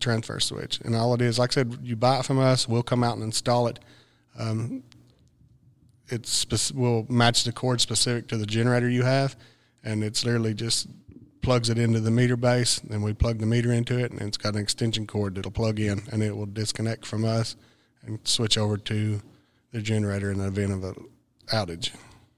transfer 0.00 0.40
switch. 0.40 0.80
And 0.80 0.94
all 0.94 1.14
it 1.14 1.22
is, 1.22 1.38
like 1.38 1.50
I 1.52 1.54
said, 1.54 1.78
you 1.82 1.96
buy 1.96 2.20
it 2.20 2.24
from 2.24 2.38
us, 2.38 2.68
we'll 2.68 2.82
come 2.82 3.02
out 3.02 3.14
and 3.14 3.22
install 3.22 3.66
it. 3.68 3.78
Um, 4.38 4.82
it's 6.08 6.30
spec- 6.30 6.76
we'll 6.76 7.06
match 7.08 7.44
the 7.44 7.52
cord 7.52 7.80
specific 7.80 8.28
to 8.28 8.36
the 8.36 8.46
generator 8.46 8.88
you 8.88 9.02
have, 9.02 9.34
and 9.82 10.04
it's 10.04 10.24
literally 10.24 10.54
just 10.54 10.86
plugs 11.46 11.70
it 11.70 11.78
into 11.78 12.00
the 12.00 12.10
meter 12.10 12.36
base. 12.36 12.80
Then 12.80 13.02
we 13.02 13.14
plug 13.14 13.38
the 13.38 13.46
meter 13.46 13.72
into 13.72 13.96
it, 13.98 14.10
and 14.10 14.20
it's 14.20 14.36
got 14.36 14.54
an 14.56 14.60
extension 14.60 15.06
cord 15.06 15.36
that'll 15.36 15.52
plug 15.52 15.78
in, 15.78 16.02
and 16.10 16.20
it 16.20 16.36
will 16.36 16.46
disconnect 16.46 17.06
from 17.06 17.24
us 17.24 17.54
and 18.04 18.18
switch 18.24 18.58
over 18.58 18.76
to 18.76 19.22
the 19.70 19.80
generator 19.80 20.32
in 20.32 20.38
the 20.38 20.48
event 20.48 20.72
of 20.72 20.82
an 20.82 20.94
outage. 21.52 21.92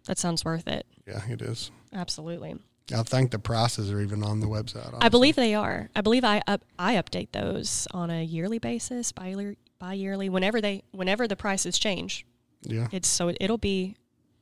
That 0.04 0.18
sounds 0.18 0.44
worth 0.44 0.68
it. 0.68 0.86
Yeah, 1.06 1.22
it 1.26 1.40
is. 1.40 1.70
Absolutely. 1.90 2.56
I 2.94 3.02
think 3.02 3.30
the 3.30 3.38
prices 3.38 3.90
are 3.90 4.00
even 4.00 4.22
on 4.22 4.40
the 4.40 4.46
website. 4.46 4.94
I 5.00 5.08
believe 5.08 5.36
they 5.36 5.54
are. 5.54 5.88
I 5.96 6.02
believe 6.02 6.22
I 6.24 6.42
up, 6.46 6.62
I 6.78 6.96
update 6.96 7.32
those 7.32 7.88
on 7.92 8.10
a 8.10 8.22
yearly 8.22 8.58
basis, 8.58 9.10
bi 9.12 9.54
bi 9.78 9.92
yearly, 9.94 10.28
whenever 10.28 10.60
they 10.60 10.82
whenever 10.90 11.26
the 11.26 11.36
prices 11.36 11.78
change. 11.78 12.26
Yeah, 12.62 12.88
It's 12.92 13.08
so 13.08 13.28
it, 13.28 13.38
it'll 13.40 13.56
be 13.58 13.96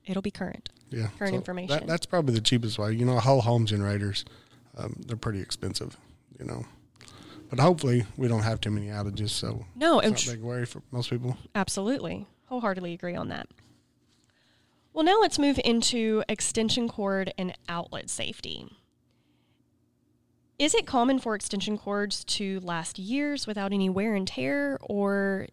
it'll 0.07 0.23
be 0.23 0.31
current. 0.33 0.71
yeah. 0.91 1.09
current 1.19 1.35
information. 1.35 1.77
That, 1.79 1.87
that's 1.87 2.07
probably 2.07 2.35
the 2.35 2.41
cheapest 2.41 2.79
way. 2.79 2.93
You 2.93 3.05
know, 3.05 3.19
whole 3.19 3.41
home 3.43 3.67
generators, 3.67 4.25
um, 4.77 5.03
they're 5.07 5.17
pretty 5.17 5.41
expensive. 5.41 5.97
You 6.39 6.45
know, 6.47 6.67
but 7.49 7.59
hopefully 7.61 8.05
we 8.17 8.29
don't 8.29 8.43
have 8.43 8.61
too 8.61 8.71
many 8.71 8.89
outages, 8.89 9.31
so 9.31 9.65
No, 9.75 10.01
it's 10.01 10.27
not 10.27 10.35
a 10.35 10.37
big 10.37 10.45
worry 10.45 10.67
for 10.67 10.83
most 10.91 11.11
people. 11.11 11.37
Absolutely. 11.55 12.27
Wholeheartedly 12.47 12.93
agree 12.93 13.15
on 13.17 13.29
that. 13.29 13.49
Well, 14.93 15.05
now 15.05 15.19
let's 15.21 15.39
move 15.39 15.59
into 15.65 16.23
extension 16.29 16.89
cord 16.89 17.33
and 17.37 17.55
outlet 17.69 18.09
safety. 18.11 18.67
Is 20.59 20.75
it 20.75 20.87
common 20.87 21.19
for 21.19 21.35
extension 21.35 21.77
cords 21.77 22.25
to 22.25 22.61
last 22.61 22.99
years 22.99 23.47
without 23.47 23.73
any 23.75 23.91
wear 23.91 24.15
and 24.15 24.27
tear, 24.27 24.79
or 24.81 25.49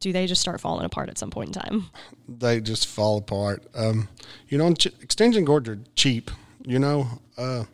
do 0.00 0.12
they 0.12 0.26
just 0.26 0.40
start 0.40 0.60
falling 0.60 0.84
apart 0.84 1.08
at 1.08 1.18
some 1.18 1.30
point 1.30 1.54
in 1.56 1.62
time? 1.62 1.90
They 2.28 2.60
just 2.60 2.86
fall 2.86 3.18
apart. 3.18 3.64
Um, 3.74 4.08
you 4.48 4.56
know, 4.56 4.72
ch- 4.72 4.86
extension 4.86 5.44
cords 5.44 5.68
are 5.68 5.80
cheap. 5.96 6.30
You 6.64 6.78
know, 6.78 7.20
uh, 7.36 7.64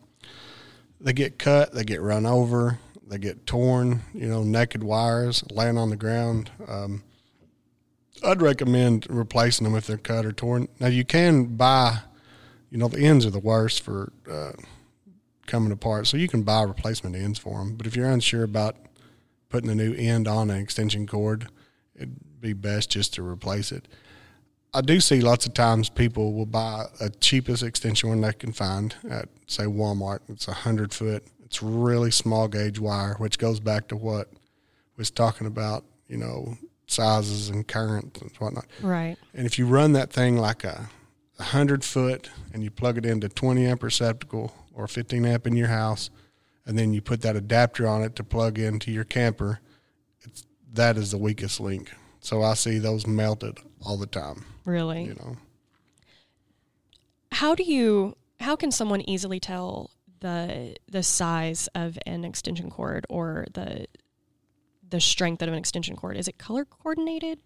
they 0.99 1.13
get 1.13 1.39
cut, 1.39 1.73
they 1.73 1.83
get 1.83 2.01
run 2.01 2.25
over, 2.25 2.79
they 3.07 3.17
get 3.17 3.45
torn. 3.45 4.01
You 4.13 4.27
know, 4.27 4.43
naked 4.43 4.83
wires 4.83 5.43
laying 5.51 5.77
on 5.77 5.89
the 5.89 5.95
ground. 5.95 6.51
Um, 6.67 7.03
I'd 8.23 8.41
recommend 8.41 9.05
replacing 9.09 9.63
them 9.63 9.75
if 9.75 9.85
they're 9.85 9.97
cut 9.97 10.25
or 10.25 10.31
torn. 10.31 10.67
Now 10.79 10.87
you 10.87 11.05
can 11.05 11.55
buy, 11.55 11.99
you 12.69 12.77
know, 12.77 12.87
the 12.87 13.05
ends 13.05 13.25
are 13.25 13.31
the 13.31 13.39
worst 13.39 13.83
for 13.83 14.11
uh, 14.29 14.53
coming 15.45 15.71
apart, 15.71 16.07
so 16.07 16.17
you 16.17 16.27
can 16.27 16.43
buy 16.43 16.63
replacement 16.63 17.15
ends 17.15 17.39
for 17.39 17.59
them. 17.59 17.75
But 17.75 17.87
if 17.87 17.95
you're 17.95 18.09
unsure 18.09 18.43
about 18.43 18.75
putting 19.49 19.69
a 19.69 19.75
new 19.75 19.93
end 19.93 20.27
on 20.27 20.49
an 20.49 20.57
extension 20.57 21.07
cord, 21.07 21.47
it'd 21.95 22.41
be 22.41 22.53
best 22.53 22.89
just 22.89 23.13
to 23.15 23.23
replace 23.23 23.71
it. 23.71 23.87
I 24.73 24.81
do 24.81 24.99
see 24.99 25.21
lots 25.21 25.45
of 25.45 25.53
times 25.53 25.89
people 25.89 26.33
will 26.33 26.45
buy 26.45 26.85
a 26.99 27.09
cheapest 27.09 27.63
extension 27.63 28.09
one 28.09 28.21
they 28.21 28.33
can 28.33 28.51
find 28.51 28.95
at 29.09 29.29
say 29.47 29.63
Walmart. 29.63 30.19
It's 30.29 30.47
a 30.47 30.53
hundred 30.53 30.93
foot. 30.93 31.23
It's 31.45 31.63
really 31.63 32.11
small 32.11 32.47
gauge 32.47 32.79
wire, 32.79 33.15
which 33.17 33.39
goes 33.39 33.59
back 33.59 33.87
to 33.87 33.95
what 33.95 34.29
was 34.97 35.09
talking 35.09 35.47
about. 35.47 35.85
You 36.07 36.17
know, 36.17 36.57
sizes 36.87 37.49
and 37.49 37.67
current 37.67 38.17
and 38.21 38.31
whatnot. 38.37 38.65
Right. 38.81 39.17
And 39.33 39.45
if 39.45 39.59
you 39.59 39.65
run 39.67 39.93
that 39.93 40.11
thing 40.11 40.37
like 40.37 40.63
a, 40.63 40.89
a 41.37 41.43
hundred 41.43 41.83
foot 41.83 42.29
and 42.53 42.63
you 42.63 42.71
plug 42.71 42.97
it 42.97 43.05
into 43.05 43.29
20 43.29 43.65
amp 43.65 43.83
receptacle 43.83 44.53
or 44.73 44.87
15 44.87 45.25
amp 45.25 45.47
in 45.47 45.55
your 45.55 45.67
house, 45.67 46.09
and 46.65 46.77
then 46.77 46.93
you 46.93 47.01
put 47.01 47.21
that 47.21 47.35
adapter 47.35 47.87
on 47.87 48.03
it 48.03 48.15
to 48.15 48.23
plug 48.23 48.57
into 48.57 48.91
your 48.91 49.03
camper, 49.03 49.59
it's 50.21 50.45
that 50.73 50.97
is 50.97 51.11
the 51.11 51.17
weakest 51.17 51.59
link. 51.59 51.91
So 52.27 52.43
I 52.43 52.55
see 52.55 52.77
those 52.77 53.07
melted 53.07 53.57
all 53.85 53.95
the 53.95 54.05
time. 54.05 54.43
Really? 54.65 55.05
You 55.05 55.13
know, 55.13 55.37
How 57.31 57.55
do 57.55 57.63
you 57.63 58.17
how 58.41 58.57
can 58.57 58.69
someone 58.69 58.99
easily 59.09 59.39
tell 59.39 59.91
the 60.19 60.75
the 60.91 61.03
size 61.03 61.69
of 61.73 61.97
an 62.05 62.25
extension 62.25 62.69
cord 62.69 63.05
or 63.09 63.45
the 63.53 63.87
the 64.89 64.99
strength 64.99 65.41
of 65.41 65.47
an 65.47 65.53
extension 65.53 65.95
cord? 65.95 66.17
Is 66.17 66.27
it 66.27 66.37
color 66.37 66.65
coordinated? 66.65 67.39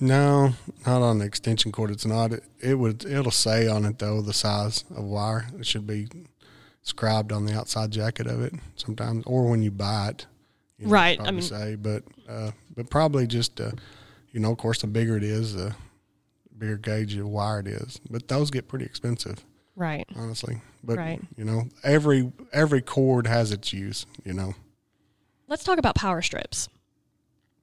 no, 0.00 0.54
not 0.86 1.02
on 1.02 1.18
the 1.18 1.26
extension 1.26 1.70
cord. 1.70 1.90
It's 1.90 2.06
not. 2.06 2.32
It, 2.32 2.44
it 2.62 2.78
would. 2.78 3.04
It'll 3.04 3.30
say 3.30 3.68
on 3.68 3.84
it 3.84 3.98
though 3.98 4.22
the 4.22 4.32
size 4.32 4.84
of 4.96 5.04
wire. 5.04 5.44
It 5.58 5.66
should 5.66 5.86
be 5.86 6.08
scribed 6.80 7.32
on 7.32 7.44
the 7.44 7.52
outside 7.54 7.90
jacket 7.90 8.26
of 8.26 8.40
it 8.40 8.54
sometimes, 8.76 9.24
or 9.26 9.50
when 9.50 9.62
you 9.62 9.70
buy 9.70 10.08
it. 10.08 10.26
You 10.78 10.86
know, 10.86 10.92
Right, 10.92 11.20
I 11.20 11.30
mean- 11.32 11.42
say, 11.42 11.74
but 11.74 12.02
uh, 12.26 12.52
but 12.74 12.88
probably 12.88 13.26
just 13.26 13.60
uh, 13.60 13.72
you 14.32 14.40
know, 14.40 14.50
of 14.52 14.58
course, 14.58 14.80
the 14.80 14.86
bigger 14.86 15.16
it 15.16 15.22
is, 15.24 15.54
the 15.54 15.74
bigger 16.58 16.76
gauge 16.76 17.14
of 17.16 17.28
wire 17.28 17.60
it 17.60 17.66
is. 17.68 18.00
But 18.10 18.28
those 18.28 18.50
get 18.50 18.68
pretty 18.68 18.84
expensive, 18.84 19.44
Right. 19.76 20.06
honestly. 20.16 20.60
But 20.82 20.98
Right. 20.98 21.20
you 21.36 21.44
know, 21.44 21.68
every 21.84 22.32
every 22.52 22.82
cord 22.82 23.26
has 23.26 23.52
its 23.52 23.72
use. 23.72 24.06
You 24.24 24.34
know, 24.34 24.54
Let's 25.48 25.64
talk 25.64 25.78
about 25.78 25.94
power 25.94 26.22
strips. 26.22 26.68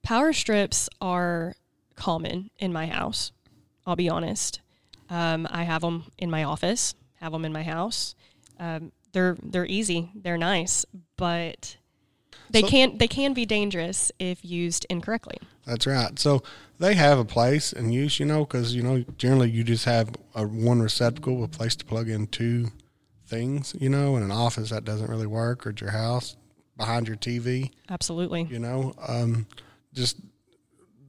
Power 0.04 0.32
strips 0.32 0.90
are 1.02 1.56
common 1.96 2.50
in 2.60 2.72
my 2.72 2.86
house. 2.88 3.32
I'll 3.86 3.96
be 3.96 4.10
honest. 4.10 4.62
Um, 5.10 5.48
I 5.50 5.64
have 5.64 5.82
them 5.82 6.06
in 6.18 6.30
my 6.30 6.44
office, 6.44 6.94
have 7.16 7.32
them 7.32 7.44
in 7.46 7.52
my 7.52 7.64
house. 7.64 8.14
Um, 8.60 8.92
they're 9.12 9.36
they're 9.42 9.66
easy, 9.66 10.12
they're 10.16 10.38
nice, 10.38 10.86
but 11.18 11.78
they 12.50 12.62
So- 12.62 12.68
can 12.68 12.98
they 12.98 13.08
can 13.08 13.34
be 13.34 13.46
dangerous 13.46 14.12
if 14.20 14.44
used 14.44 14.86
incorrectly. 14.90 15.38
That's 15.66 15.86
right. 15.86 16.18
So 16.18 16.42
they 16.80 16.96
have 16.96 17.20
a 17.20 17.26
place 17.26 17.74
and 17.74 17.94
use, 17.94 18.20
you 18.20 18.26
know, 18.26 18.46
because 18.46 18.74
you 18.76 18.82
know 18.84 19.04
generally 19.18 19.50
you 19.52 19.64
just 19.64 19.86
have 19.86 20.10
a 20.36 20.46
one 20.46 20.82
receptacle, 20.82 21.44
a 21.44 21.48
place 21.48 21.76
to 21.78 21.86
plug 21.86 22.10
in 22.10 22.28
two 22.28 22.72
things, 23.28 23.76
you 23.80 23.90
know. 23.90 24.16
In 24.18 24.24
an 24.24 24.32
office 24.32 24.70
that 24.72 24.86
doesn't 24.86 25.10
really 25.10 25.28
work, 25.28 25.66
or 25.66 25.70
at 25.70 25.82
your 25.82 25.92
house 25.92 26.36
behind 26.78 27.08
your 27.08 27.18
TV, 27.18 27.72
Absolutely. 27.90 28.44
you 28.50 28.58
know. 28.60 28.94
Um, 29.08 29.46
just 29.94 30.18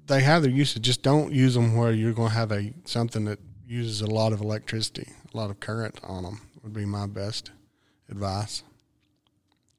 they 0.06 0.20
have 0.22 0.42
their 0.42 0.50
uses. 0.50 0.80
Just 0.80 1.02
don't 1.02 1.32
use 1.32 1.54
them 1.54 1.76
where 1.76 1.92
you're 1.92 2.12
going 2.12 2.30
to 2.30 2.34
have 2.34 2.52
a 2.52 2.72
something 2.84 3.24
that 3.26 3.38
uses 3.66 4.00
a 4.02 4.06
lot 4.08 4.32
of 4.32 4.40
electricity, 4.40 5.08
a 5.32 5.36
lot 5.36 5.48
of 5.50 5.60
current 5.60 5.98
on 6.02 6.24
them. 6.24 6.40
Would 6.62 6.74
be 6.74 6.84
my 6.84 7.06
best 7.06 7.52
advice. 8.10 8.62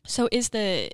So 0.08 0.28
is 0.32 0.50
the 0.50 0.90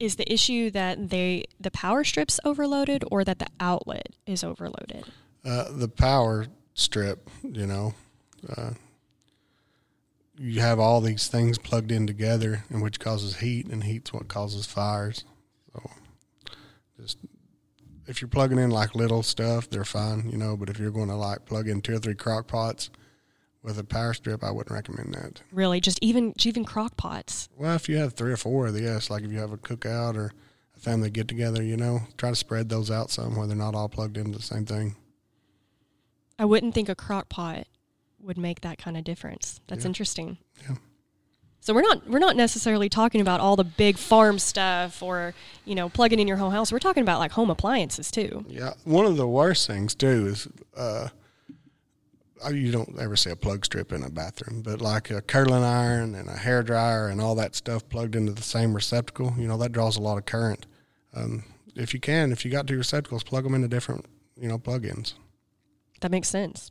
is 0.00 0.16
the 0.16 0.30
issue 0.32 0.70
that 0.70 1.10
they 1.10 1.44
the 1.60 1.70
power 1.70 2.04
strips 2.04 2.40
overloaded 2.44 3.04
or 3.10 3.24
that 3.24 3.38
the 3.38 3.48
outlet 3.60 4.08
is 4.26 4.44
overloaded? 4.44 5.04
Uh, 5.44 5.64
the 5.70 5.88
power 5.88 6.46
strip, 6.74 7.28
you 7.42 7.66
know, 7.66 7.94
uh, 8.56 8.70
you 10.38 10.60
have 10.60 10.78
all 10.78 11.00
these 11.00 11.28
things 11.28 11.58
plugged 11.58 11.90
in 11.90 12.06
together, 12.06 12.64
and 12.70 12.82
which 12.82 13.00
causes 13.00 13.38
heat, 13.38 13.66
and 13.66 13.84
heat's 13.84 14.12
what 14.12 14.28
causes 14.28 14.66
fires. 14.66 15.24
So, 15.72 15.90
just 17.00 17.18
if 18.06 18.20
you're 18.20 18.28
plugging 18.28 18.58
in 18.58 18.70
like 18.70 18.94
little 18.94 19.22
stuff, 19.22 19.68
they're 19.68 19.84
fine, 19.84 20.28
you 20.30 20.38
know. 20.38 20.56
But 20.56 20.70
if 20.70 20.78
you're 20.78 20.90
going 20.90 21.08
to 21.08 21.16
like 21.16 21.44
plug 21.44 21.68
in 21.68 21.80
two 21.80 21.96
or 21.96 21.98
three 21.98 22.14
crock 22.14 22.46
pots 22.46 22.90
with 23.62 23.78
a 23.78 23.84
power 23.84 24.14
strip, 24.14 24.42
I 24.44 24.50
wouldn't 24.50 24.72
recommend 24.74 25.14
that. 25.14 25.42
Really, 25.52 25.80
just 25.80 25.98
even 26.02 26.32
even 26.44 26.64
crock 26.64 26.96
pots. 26.96 27.48
Well, 27.56 27.74
if 27.74 27.88
you 27.88 27.96
have 27.98 28.14
three 28.14 28.32
or 28.32 28.36
four 28.36 28.68
yes, 28.68 29.10
like 29.10 29.22
if 29.24 29.32
you 29.32 29.38
have 29.38 29.52
a 29.52 29.56
cookout 29.58 30.16
or 30.16 30.32
a 30.76 30.80
family 30.80 31.10
get 31.10 31.28
together, 31.28 31.62
you 31.62 31.76
know, 31.76 32.00
try 32.16 32.30
to 32.30 32.36
spread 32.36 32.68
those 32.68 32.90
out 32.90 33.10
some 33.10 33.36
where 33.36 33.46
they're 33.46 33.56
not 33.56 33.74
all 33.74 33.88
plugged 33.88 34.16
into 34.16 34.38
the 34.38 34.44
same 34.44 34.64
thing. 34.64 34.96
I 36.38 36.44
wouldn't 36.44 36.74
think 36.74 36.88
a 36.88 36.94
crock 36.94 37.28
pot 37.28 37.66
would 38.20 38.38
make 38.38 38.60
that 38.60 38.78
kind 38.78 38.96
of 38.96 39.04
difference. 39.04 39.60
That's 39.68 39.84
Yeah. 39.84 39.88
interesting. 39.88 40.38
Yeah. 40.68 40.76
So 41.60 41.74
we're 41.74 41.82
not 41.82 42.08
we're 42.08 42.20
not 42.20 42.36
necessarily 42.36 42.88
talking 42.88 43.20
about 43.20 43.40
all 43.40 43.56
the 43.56 43.64
big 43.64 43.98
farm 43.98 44.38
stuff 44.38 45.02
or 45.02 45.34
you 45.64 45.74
know 45.74 45.88
plugging 45.88 46.20
in 46.20 46.28
your 46.28 46.36
whole 46.36 46.50
house. 46.50 46.70
We're 46.72 46.78
talking 46.78 47.02
about 47.02 47.18
like 47.18 47.32
home 47.32 47.50
appliances 47.50 48.10
too. 48.10 48.44
Yeah, 48.48 48.74
one 48.84 49.04
of 49.04 49.16
the 49.16 49.26
worst 49.28 49.66
things 49.66 49.94
too 49.94 50.28
is 50.28 50.48
uh, 50.76 50.80
uh, 50.80 51.08
you 52.52 52.70
don't 52.70 52.98
ever 52.98 53.16
see 53.16 53.30
a 53.30 53.36
plug 53.36 53.64
strip 53.64 53.92
in 53.92 54.02
a 54.02 54.10
bathroom, 54.10 54.62
but 54.62 54.80
like 54.80 55.10
a 55.10 55.20
curling 55.20 55.64
iron 55.64 56.14
and 56.14 56.28
a 56.28 56.36
hair 56.36 56.62
dryer 56.62 57.08
and 57.08 57.20
all 57.20 57.34
that 57.34 57.54
stuff 57.54 57.88
plugged 57.88 58.16
into 58.16 58.32
the 58.32 58.42
same 58.42 58.74
receptacle. 58.74 59.34
You 59.38 59.48
know 59.48 59.56
that 59.58 59.72
draws 59.72 59.96
a 59.96 60.00
lot 60.00 60.18
of 60.18 60.24
current. 60.24 60.66
Um, 61.14 61.44
if 61.74 61.94
you 61.94 62.00
can, 62.00 62.32
if 62.32 62.44
you 62.44 62.50
got 62.50 62.66
two 62.66 62.78
receptacles, 62.78 63.22
plug 63.24 63.44
them 63.44 63.54
into 63.54 63.68
different 63.68 64.06
you 64.36 64.48
know 64.48 64.58
plug-ins. 64.58 65.14
That 66.00 66.10
makes 66.10 66.28
sense. 66.28 66.70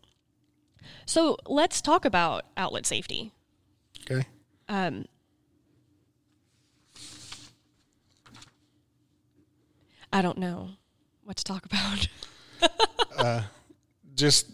So 1.05 1.37
let's 1.45 1.81
talk 1.81 2.05
about 2.05 2.45
outlet 2.55 2.85
safety. 2.85 3.33
Okay. 4.09 4.25
Um, 4.69 5.05
I 10.13 10.21
don't 10.21 10.37
know 10.37 10.69
what 11.23 11.37
to 11.37 11.43
talk 11.43 11.65
about. 11.65 12.07
just 14.15 14.47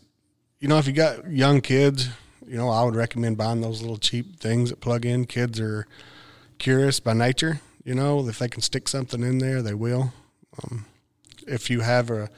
you 0.64 0.70
know 0.70 0.78
if 0.78 0.88
you 0.88 0.94
got 0.94 1.30
young 1.30 1.60
kids 1.60 2.08
you 2.48 2.56
know 2.56 2.70
i 2.70 2.82
would 2.82 2.96
recommend 2.96 3.36
buying 3.38 3.60
those 3.60 3.82
little 3.82 3.98
cheap 3.98 4.40
things 4.40 4.70
that 4.70 4.80
plug 4.80 5.06
in. 5.06 5.26
Kids 5.26 5.60
are 5.60 5.86
curious 6.58 7.02
by 7.02 7.12
nature 7.12 7.60
you 7.84 7.94
know 7.94 8.26
if 8.30 8.40
they 8.40 8.48
can 8.48 8.62
stick 8.62 8.88
something 8.88 9.22
in 9.24 9.40
there 9.40 9.62
they 9.62 9.74
will. 9.74 10.14
Um, 10.64 10.86
if 11.46 11.70
you 11.70 11.82
have 11.82 12.10
a 12.10 12.30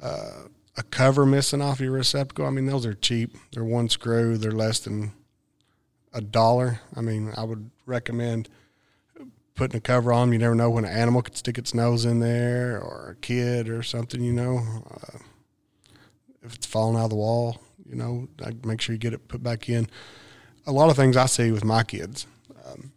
uh, 0.00 0.44
a 0.78 0.82
cover 0.84 1.26
missing 1.26 1.60
off 1.60 1.80
your 1.80 1.92
receptacle 1.92 2.46
i 2.46 2.50
mean 2.50 2.64
those 2.64 2.86
are 2.86 2.94
cheap. 2.94 3.36
They're 3.52 3.62
one 3.62 3.90
screw. 3.90 4.38
They're 4.38 4.52
less 4.52 4.80
than 4.80 5.12
a 6.14 6.22
dollar. 6.22 6.80
I 6.96 7.02
mean 7.02 7.30
i 7.36 7.44
would 7.44 7.70
recommend 7.84 8.48
putting 9.54 9.76
a 9.76 9.82
cover 9.82 10.14
on. 10.14 10.32
You 10.32 10.38
never 10.38 10.54
know 10.54 10.70
when 10.70 10.86
an 10.86 10.96
animal 10.96 11.20
could 11.20 11.36
stick 11.36 11.58
its 11.58 11.74
nose 11.74 12.06
in 12.06 12.20
there 12.20 12.80
or 12.80 13.10
a 13.10 13.20
kid 13.20 13.68
or 13.68 13.82
something 13.82 14.24
you 14.24 14.32
know. 14.32 14.62
Uh, 14.90 15.18
if 16.42 16.54
it's 16.54 16.66
falling 16.66 16.96
out 16.96 17.04
of 17.04 17.10
the 17.10 17.16
wall, 17.16 17.60
you 17.88 17.96
know, 17.96 18.28
I 18.44 18.52
make 18.64 18.80
sure 18.80 18.92
you 18.94 18.98
get 18.98 19.12
it 19.12 19.28
put 19.28 19.42
back 19.42 19.68
in. 19.68 19.86
A 20.66 20.72
lot 20.72 20.90
of 20.90 20.96
things 20.96 21.16
I 21.16 21.26
see 21.26 21.50
with 21.50 21.64
my 21.64 21.82
kids, 21.82 22.26
um, 22.66 22.92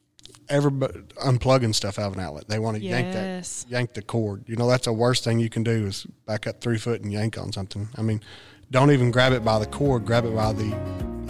everybody 0.49 0.99
unplugging 1.23 1.73
stuff 1.73 1.97
out 1.97 2.07
of 2.07 2.13
an 2.13 2.19
outlet. 2.19 2.47
They 2.47 2.59
want 2.59 2.77
to 2.77 2.83
yank 2.83 3.07
that, 3.13 3.25
yank 3.69 3.93
the 3.93 4.01
cord. 4.01 4.43
You 4.47 4.55
know, 4.55 4.67
that's 4.67 4.85
the 4.85 4.93
worst 4.93 5.23
thing 5.23 5.39
you 5.39 5.49
can 5.49 5.63
do 5.63 5.87
is 5.87 6.05
back 6.25 6.45
up 6.45 6.61
three 6.61 6.77
foot 6.77 7.01
and 7.01 7.11
yank 7.11 7.37
on 7.37 7.51
something. 7.51 7.87
I 7.95 8.01
mean, 8.01 8.21
don't 8.71 8.91
even 8.91 9.11
grab 9.11 9.33
it 9.33 9.43
by 9.43 9.59
the 9.59 9.65
cord. 9.65 10.05
Grab 10.05 10.25
it 10.25 10.35
by 10.35 10.53
the, 10.53 10.75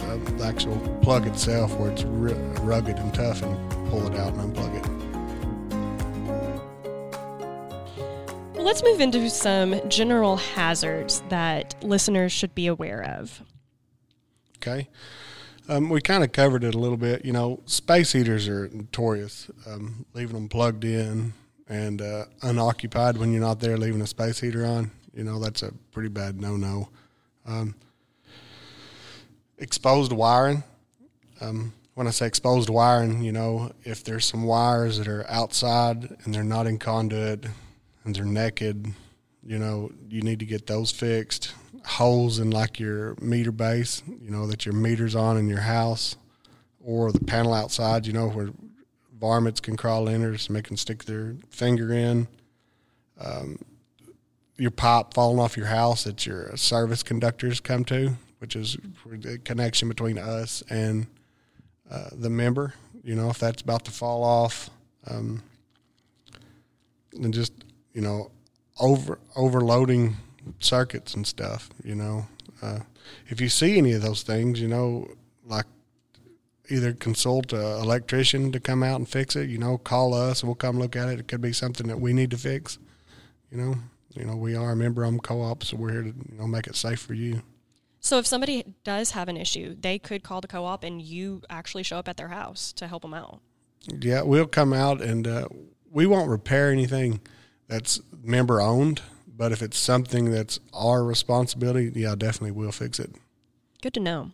uh, 0.00 0.16
the 0.36 0.44
actual 0.44 0.76
plug 1.02 1.26
itself, 1.26 1.74
where 1.78 1.90
it's 1.90 2.02
ru- 2.04 2.34
rugged 2.62 2.98
and 2.98 3.14
tough, 3.14 3.42
and 3.42 3.70
pull 3.88 4.06
it 4.06 4.18
out 4.18 4.34
and 4.34 4.54
unplug 4.54 4.76
it. 5.00 5.03
Let's 8.64 8.82
move 8.82 9.00
into 9.00 9.28
some 9.28 9.78
general 9.90 10.36
hazards 10.36 11.22
that 11.28 11.74
listeners 11.84 12.32
should 12.32 12.54
be 12.54 12.66
aware 12.66 13.04
of. 13.18 13.42
Okay. 14.56 14.88
Um, 15.68 15.90
we 15.90 16.00
kind 16.00 16.24
of 16.24 16.32
covered 16.32 16.64
it 16.64 16.74
a 16.74 16.78
little 16.78 16.96
bit. 16.96 17.26
You 17.26 17.32
know, 17.32 17.60
space 17.66 18.12
heaters 18.12 18.48
are 18.48 18.68
notorious. 18.68 19.50
Um, 19.66 20.06
leaving 20.14 20.34
them 20.34 20.48
plugged 20.48 20.84
in 20.84 21.34
and 21.68 22.00
uh, 22.00 22.24
unoccupied 22.42 23.18
when 23.18 23.32
you're 23.32 23.40
not 23.42 23.60
there, 23.60 23.76
leaving 23.76 24.00
a 24.00 24.06
space 24.06 24.40
heater 24.40 24.64
on. 24.64 24.90
You 25.12 25.24
know, 25.24 25.38
that's 25.38 25.62
a 25.62 25.72
pretty 25.92 26.08
bad 26.08 26.40
no 26.40 26.56
no. 26.56 26.88
Um, 27.46 27.74
exposed 29.58 30.10
wiring. 30.10 30.64
Um, 31.40 31.74
when 31.94 32.06
I 32.06 32.10
say 32.10 32.26
exposed 32.26 32.70
wiring, 32.70 33.22
you 33.22 33.32
know, 33.32 33.72
if 33.84 34.02
there's 34.04 34.24
some 34.24 34.44
wires 34.44 34.98
that 34.98 35.06
are 35.06 35.28
outside 35.28 36.16
and 36.24 36.34
they're 36.34 36.42
not 36.42 36.66
in 36.66 36.78
conduit 36.78 37.44
and 38.04 38.14
they're 38.14 38.24
naked, 38.24 38.86
you 39.42 39.58
know, 39.58 39.90
you 40.08 40.22
need 40.22 40.38
to 40.38 40.46
get 40.46 40.66
those 40.66 40.90
fixed. 40.90 41.54
Holes 41.84 42.38
in 42.38 42.50
like 42.50 42.80
your 42.80 43.14
meter 43.20 43.52
base, 43.52 44.02
you 44.06 44.30
know, 44.30 44.46
that 44.46 44.64
your 44.64 44.74
meter's 44.74 45.14
on 45.14 45.36
in 45.36 45.48
your 45.48 45.60
house 45.60 46.16
or 46.82 47.12
the 47.12 47.20
panel 47.20 47.52
outside, 47.52 48.06
you 48.06 48.12
know, 48.12 48.28
where 48.28 48.50
varmints 49.18 49.60
can 49.60 49.76
crawl 49.76 50.08
in 50.08 50.22
or 50.22 50.36
somebody 50.38 50.66
can 50.66 50.76
stick 50.76 51.04
their 51.04 51.36
finger 51.50 51.92
in. 51.92 52.28
Um, 53.18 53.58
your 54.56 54.70
pipe 54.70 55.14
falling 55.14 55.38
off 55.38 55.56
your 55.56 55.66
house 55.66 56.04
that 56.04 56.26
your 56.26 56.56
service 56.56 57.02
conductors 57.02 57.60
come 57.60 57.84
to, 57.86 58.16
which 58.38 58.56
is 58.56 58.76
the 59.06 59.38
connection 59.38 59.88
between 59.88 60.18
us 60.18 60.62
and 60.70 61.06
uh, 61.90 62.10
the 62.12 62.30
member. 62.30 62.74
You 63.02 63.14
know, 63.14 63.30
if 63.30 63.38
that's 63.38 63.62
about 63.62 63.84
to 63.86 63.90
fall 63.90 64.22
off, 64.22 64.70
um, 65.06 65.42
and 67.12 67.34
just 67.34 67.52
you 67.94 68.02
know, 68.02 68.30
over 68.78 69.18
overloading 69.36 70.16
circuits 70.60 71.14
and 71.14 71.26
stuff. 71.26 71.70
You 71.82 71.94
know, 71.94 72.26
uh, 72.60 72.80
if 73.28 73.40
you 73.40 73.48
see 73.48 73.78
any 73.78 73.92
of 73.92 74.02
those 74.02 74.22
things, 74.22 74.60
you 74.60 74.68
know, 74.68 75.08
like 75.46 75.66
either 76.68 76.92
consult 76.92 77.52
an 77.52 77.60
electrician 77.60 78.52
to 78.52 78.60
come 78.60 78.82
out 78.82 78.96
and 78.96 79.08
fix 79.08 79.36
it. 79.36 79.48
You 79.48 79.58
know, 79.58 79.78
call 79.78 80.12
us. 80.12 80.44
We'll 80.44 80.54
come 80.54 80.78
look 80.78 80.96
at 80.96 81.08
it. 81.08 81.20
It 81.20 81.28
could 81.28 81.40
be 81.40 81.52
something 81.52 81.86
that 81.88 82.00
we 82.00 82.12
need 82.12 82.30
to 82.32 82.38
fix. 82.38 82.78
You 83.50 83.58
know, 83.58 83.74
you 84.10 84.24
know, 84.24 84.36
we 84.36 84.54
are 84.56 84.72
a 84.72 84.76
member-owned 84.76 85.22
co-op, 85.22 85.64
so 85.64 85.76
we're 85.76 85.92
here 85.92 86.02
to 86.02 86.08
you 86.08 86.38
know 86.38 86.46
make 86.46 86.66
it 86.66 86.76
safe 86.76 87.00
for 87.00 87.14
you. 87.14 87.42
So 88.00 88.18
if 88.18 88.26
somebody 88.26 88.64
does 88.84 89.12
have 89.12 89.28
an 89.28 89.38
issue, 89.38 89.76
they 89.80 89.98
could 89.98 90.22
call 90.22 90.42
the 90.42 90.48
co-op 90.48 90.84
and 90.84 91.00
you 91.00 91.40
actually 91.48 91.84
show 91.84 91.96
up 91.96 92.06
at 92.06 92.18
their 92.18 92.28
house 92.28 92.70
to 92.74 92.86
help 92.86 93.00
them 93.00 93.14
out. 93.14 93.40
Yeah, 93.98 94.20
we'll 94.20 94.46
come 94.46 94.74
out 94.74 95.00
and 95.00 95.26
uh, 95.26 95.48
we 95.90 96.04
won't 96.04 96.28
repair 96.28 96.70
anything 96.70 97.20
that's 97.68 98.00
member 98.22 98.60
owned. 98.60 99.02
But 99.36 99.50
if 99.50 99.62
it's 99.62 99.78
something 99.78 100.30
that's 100.30 100.60
our 100.72 101.02
responsibility, 101.04 101.90
yeah, 101.94 102.14
definitely 102.14 102.52
we'll 102.52 102.70
fix 102.72 103.00
it. 103.00 103.10
Good 103.82 103.94
to 103.94 104.00
know. 104.00 104.30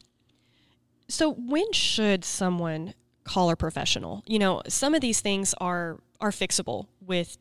So 1.08 1.32
when 1.32 1.72
should 1.72 2.24
someone 2.24 2.94
call 3.24 3.50
a 3.50 3.56
professional? 3.56 4.22
You 4.26 4.38
know, 4.38 4.62
some 4.68 4.94
of 4.94 5.00
these 5.00 5.20
things 5.20 5.54
are 5.60 5.98
are 6.20 6.30
fixable 6.30 6.86
with 7.00 7.38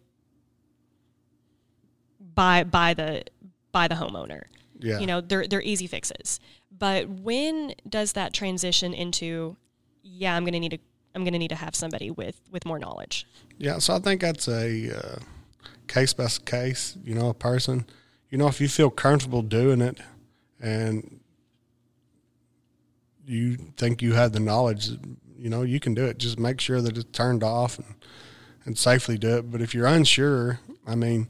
by 2.33 2.63
by 2.63 2.93
the 2.93 3.23
by 3.71 3.87
the 3.87 3.95
homeowner. 3.95 4.43
Yeah, 4.79 4.99
You 4.99 5.07
know, 5.07 5.19
they're 5.21 5.45
they're 5.45 5.61
easy 5.61 5.87
fixes. 5.87 6.39
But 6.71 7.09
when 7.09 7.73
does 7.87 8.13
that 8.13 8.33
transition 8.33 8.93
into 8.93 9.57
yeah, 10.01 10.35
I'm 10.35 10.43
going 10.43 10.53
to 10.53 10.59
need 10.59 10.73
a 10.73 10.79
I'm 11.13 11.23
going 11.23 11.33
to 11.33 11.39
need 11.39 11.49
to 11.49 11.55
have 11.55 11.75
somebody 11.75 12.09
with 12.09 12.39
with 12.51 12.65
more 12.65 12.79
knowledge. 12.79 13.27
yeah. 13.57 13.79
So 13.79 13.95
I 13.95 13.99
think 13.99 14.21
that's 14.21 14.47
a 14.47 14.97
uh, 14.97 15.19
case 15.87 16.13
by 16.13 16.27
case. 16.45 16.97
You 17.03 17.15
know, 17.15 17.29
a 17.29 17.33
person. 17.33 17.85
You 18.29 18.37
know, 18.37 18.47
if 18.47 18.61
you 18.61 18.67
feel 18.67 18.89
comfortable 18.89 19.41
doing 19.41 19.81
it, 19.81 19.99
and 20.61 21.19
you 23.25 23.55
think 23.77 24.01
you 24.01 24.13
have 24.13 24.33
the 24.33 24.39
knowledge, 24.39 24.89
you 25.37 25.49
know, 25.49 25.61
you 25.61 25.79
can 25.79 25.93
do 25.93 26.05
it. 26.05 26.17
Just 26.17 26.39
make 26.39 26.59
sure 26.59 26.81
that 26.81 26.97
it's 26.97 27.09
turned 27.11 27.43
off 27.43 27.77
and, 27.77 27.95
and 28.65 28.77
safely 28.77 29.17
do 29.17 29.37
it. 29.37 29.51
But 29.51 29.61
if 29.61 29.73
you're 29.73 29.87
unsure, 29.87 30.59
I 30.85 30.95
mean, 30.95 31.27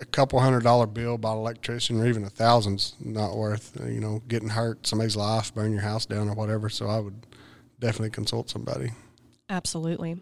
a 0.00 0.04
couple 0.04 0.40
hundred 0.40 0.64
dollar 0.64 0.86
bill 0.86 1.16
by 1.16 1.32
an 1.32 1.38
electrician 1.38 2.00
or 2.00 2.06
even 2.06 2.24
a 2.24 2.30
thousand's 2.30 2.96
not 2.98 3.36
worth, 3.36 3.78
you 3.86 4.00
know, 4.00 4.20
getting 4.26 4.48
hurt, 4.48 4.86
somebody's 4.86 5.16
life, 5.16 5.54
burn 5.54 5.72
your 5.72 5.82
house 5.82 6.06
down 6.06 6.28
or 6.28 6.34
whatever. 6.34 6.68
So 6.68 6.88
I 6.88 6.98
would 6.98 7.26
definitely 7.78 8.10
consult 8.10 8.50
somebody. 8.50 8.90
Absolutely. 9.48 10.16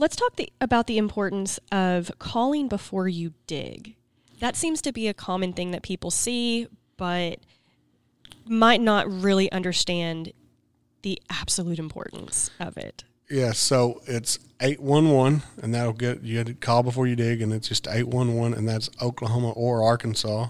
Let's 0.00 0.16
talk 0.16 0.36
the, 0.36 0.50
about 0.62 0.86
the 0.86 0.96
importance 0.96 1.60
of 1.70 2.10
calling 2.18 2.68
before 2.68 3.06
you 3.06 3.34
dig. 3.46 3.96
That 4.38 4.56
seems 4.56 4.80
to 4.80 4.92
be 4.92 5.08
a 5.08 5.12
common 5.12 5.52
thing 5.52 5.72
that 5.72 5.82
people 5.82 6.10
see, 6.10 6.68
but 6.96 7.40
might 8.46 8.80
not 8.80 9.06
really 9.12 9.52
understand 9.52 10.32
the 11.02 11.20
absolute 11.28 11.78
importance 11.78 12.50
of 12.58 12.78
it. 12.78 13.04
Yeah, 13.28 13.52
so 13.52 14.00
it's 14.06 14.38
811, 14.62 15.42
and 15.62 15.74
that'll 15.74 15.92
get 15.92 16.22
you 16.22 16.44
to 16.44 16.54
call 16.54 16.82
before 16.82 17.06
you 17.06 17.14
dig, 17.14 17.42
and 17.42 17.52
it's 17.52 17.68
just 17.68 17.86
811, 17.86 18.56
and 18.56 18.66
that's 18.66 18.88
Oklahoma 19.02 19.50
or 19.50 19.82
Arkansas. 19.82 20.48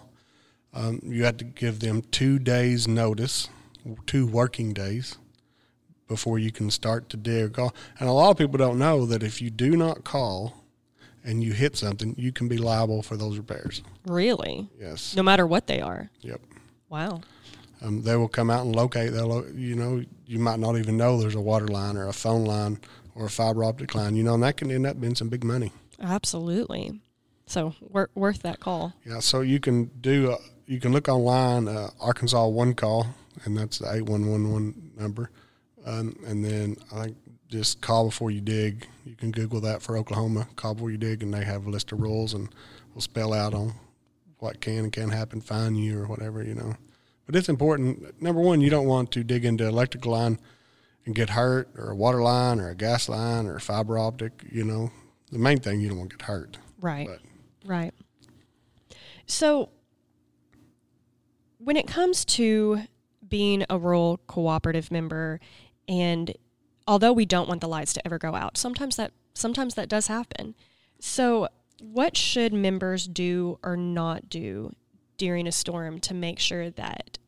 Um, 0.72 1.00
you 1.02 1.24
have 1.24 1.38
to 1.38 1.44
give 1.44 1.80
them 1.80 2.02
two 2.12 2.38
days' 2.38 2.86
notice, 2.86 3.48
two 4.06 4.28
working 4.28 4.72
days, 4.72 5.18
before 6.10 6.40
you 6.40 6.50
can 6.50 6.68
start 6.72 7.08
to 7.08 7.16
dig 7.16 7.44
or 7.44 7.48
call. 7.48 7.74
And 8.00 8.08
a 8.08 8.12
lot 8.12 8.32
of 8.32 8.36
people 8.36 8.58
don't 8.58 8.80
know 8.80 9.06
that 9.06 9.22
if 9.22 9.40
you 9.40 9.48
do 9.48 9.76
not 9.76 10.02
call 10.02 10.64
and 11.24 11.42
you 11.42 11.52
hit 11.52 11.76
something, 11.76 12.16
you 12.18 12.32
can 12.32 12.48
be 12.48 12.58
liable 12.58 13.00
for 13.00 13.16
those 13.16 13.38
repairs. 13.38 13.80
Really? 14.06 14.68
Yes. 14.78 15.14
No 15.14 15.22
matter 15.22 15.46
what 15.46 15.68
they 15.68 15.80
are. 15.80 16.10
Yep. 16.22 16.40
Wow. 16.88 17.20
Um, 17.80 18.02
they 18.02 18.16
will 18.16 18.28
come 18.28 18.50
out 18.50 18.66
and 18.66 18.74
locate. 18.74 19.12
They'll, 19.12 19.48
you 19.54 19.76
know, 19.76 20.04
you 20.26 20.40
might 20.40 20.58
not 20.58 20.76
even 20.76 20.96
know 20.96 21.20
there's 21.20 21.36
a 21.36 21.40
water 21.40 21.68
line 21.68 21.96
or 21.96 22.08
a 22.08 22.12
phone 22.12 22.44
line 22.44 22.80
or 23.14 23.26
a 23.26 23.30
fiber 23.30 23.62
optic 23.62 23.94
line. 23.94 24.16
You 24.16 24.24
know, 24.24 24.34
and 24.34 24.42
that 24.42 24.56
can 24.56 24.72
end 24.72 24.86
up 24.86 25.00
being 25.00 25.14
some 25.14 25.28
big 25.28 25.44
money. 25.44 25.70
Absolutely. 26.00 27.00
So 27.46 27.74
wor- 27.80 28.10
worth 28.16 28.42
that 28.42 28.58
call. 28.58 28.94
Yeah. 29.06 29.20
So 29.20 29.42
you 29.42 29.60
can 29.60 29.92
do. 30.00 30.32
Uh, 30.32 30.38
you 30.66 30.80
can 30.80 30.92
look 30.92 31.08
online, 31.08 31.68
uh, 31.68 31.90
Arkansas 32.00 32.46
One 32.46 32.74
Call, 32.74 33.06
and 33.44 33.56
that's 33.56 33.78
the 33.78 33.92
eight 33.92 34.06
one 34.06 34.28
one 34.28 34.52
one 34.52 34.92
number. 34.96 35.30
Um, 35.86 36.16
and 36.26 36.44
then 36.44 36.76
I 36.92 37.04
think 37.04 37.16
just 37.48 37.80
call 37.80 38.06
before 38.06 38.30
you 38.30 38.40
dig. 38.40 38.86
You 39.04 39.16
can 39.16 39.32
Google 39.32 39.60
that 39.62 39.82
for 39.82 39.96
Oklahoma. 39.96 40.48
Call 40.56 40.74
before 40.74 40.90
you 40.90 40.98
dig, 40.98 41.22
and 41.22 41.34
they 41.34 41.44
have 41.44 41.66
a 41.66 41.70
list 41.70 41.92
of 41.92 42.00
rules 42.00 42.32
and 42.32 42.48
will 42.94 43.02
spell 43.02 43.32
out 43.32 43.54
on 43.54 43.74
what 44.38 44.60
can 44.60 44.84
and 44.84 44.92
can't 44.92 45.12
happen, 45.12 45.40
fine 45.40 45.74
you 45.74 46.00
or 46.00 46.06
whatever 46.06 46.42
you 46.42 46.54
know. 46.54 46.76
But 47.26 47.36
it's 47.36 47.48
important. 47.48 48.22
Number 48.22 48.40
one, 48.40 48.60
you 48.60 48.70
don't 48.70 48.86
want 48.86 49.10
to 49.12 49.24
dig 49.24 49.44
into 49.44 49.66
electrical 49.66 50.12
line 50.12 50.38
and 51.04 51.14
get 51.14 51.30
hurt, 51.30 51.68
or 51.76 51.90
a 51.90 51.96
water 51.96 52.22
line, 52.22 52.60
or 52.60 52.70
a 52.70 52.74
gas 52.74 53.08
line, 53.08 53.46
or 53.46 53.56
a 53.56 53.60
fiber 53.60 53.98
optic. 53.98 54.44
You 54.50 54.64
know, 54.64 54.90
the 55.30 55.38
main 55.38 55.58
thing 55.58 55.80
you 55.80 55.88
don't 55.88 55.98
want 55.98 56.10
to 56.10 56.16
get 56.16 56.26
hurt. 56.26 56.58
Right. 56.80 57.08
But 57.08 57.20
Right. 57.64 57.92
So, 59.26 59.70
when 61.58 61.76
it 61.76 61.86
comes 61.86 62.24
to 62.24 62.82
being 63.28 63.64
a 63.70 63.78
rural 63.78 64.18
cooperative 64.26 64.90
member, 64.90 65.40
and 65.90 66.32
although 66.86 67.12
we 67.12 67.26
don't 67.26 67.48
want 67.48 67.60
the 67.60 67.68
lights 67.68 67.92
to 67.94 68.06
ever 68.06 68.16
go 68.16 68.34
out, 68.34 68.56
sometimes 68.56 68.96
that 68.96 69.12
sometimes 69.34 69.74
that 69.74 69.88
does 69.88 70.06
happen. 70.06 70.54
So, 71.00 71.48
what 71.82 72.16
should 72.16 72.52
members 72.52 73.06
do 73.08 73.58
or 73.62 73.76
not 73.76 74.30
do 74.30 74.74
during 75.18 75.46
a 75.46 75.52
storm 75.52 75.98
to 76.00 76.14
make 76.14 76.38
sure 76.38 76.70
that 76.70 77.18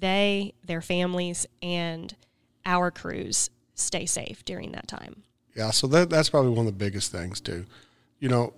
they, 0.00 0.54
their 0.64 0.82
families, 0.82 1.46
and 1.62 2.14
our 2.66 2.90
crews 2.90 3.50
stay 3.74 4.04
safe 4.04 4.44
during 4.44 4.72
that 4.72 4.88
time? 4.88 5.22
Yeah, 5.54 5.70
so 5.70 5.86
that 5.86 6.10
that's 6.10 6.30
probably 6.30 6.50
one 6.50 6.66
of 6.66 6.72
the 6.76 6.84
biggest 6.84 7.12
things 7.12 7.40
too. 7.40 7.66
You 8.18 8.30
know, 8.30 8.52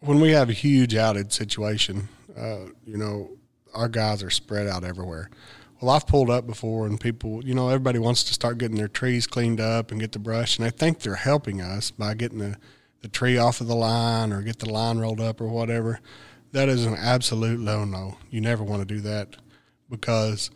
when 0.00 0.20
we 0.20 0.32
have 0.32 0.50
a 0.50 0.54
huge 0.54 0.92
outage 0.92 1.32
situation, 1.32 2.08
uh, 2.36 2.66
you 2.84 2.98
know, 2.98 3.30
our 3.72 3.88
guys 3.88 4.22
are 4.22 4.30
spread 4.30 4.66
out 4.66 4.84
everywhere. 4.84 5.30
Well, 5.80 5.94
I've 5.94 6.06
pulled 6.06 6.30
up 6.30 6.46
before, 6.46 6.86
and 6.86 6.98
people, 6.98 7.44
you 7.44 7.54
know, 7.54 7.68
everybody 7.68 7.98
wants 7.98 8.24
to 8.24 8.32
start 8.32 8.56
getting 8.56 8.78
their 8.78 8.88
trees 8.88 9.26
cleaned 9.26 9.60
up 9.60 9.90
and 9.90 10.00
get 10.00 10.12
the 10.12 10.18
brush, 10.18 10.56
and 10.56 10.66
they 10.66 10.70
think 10.70 11.00
they're 11.00 11.16
helping 11.16 11.60
us 11.60 11.90
by 11.90 12.14
getting 12.14 12.38
the, 12.38 12.56
the 13.02 13.08
tree 13.08 13.36
off 13.36 13.60
of 13.60 13.66
the 13.66 13.74
line 13.74 14.32
or 14.32 14.40
get 14.40 14.58
the 14.58 14.70
line 14.70 14.98
rolled 14.98 15.20
up 15.20 15.38
or 15.38 15.48
whatever. 15.48 16.00
That 16.52 16.70
is 16.70 16.86
an 16.86 16.94
absolute 16.94 17.60
no 17.60 17.84
no. 17.84 18.16
You 18.30 18.40
never 18.40 18.64
want 18.64 18.88
to 18.88 18.94
do 18.94 19.02
that 19.02 19.36
because 19.90 20.50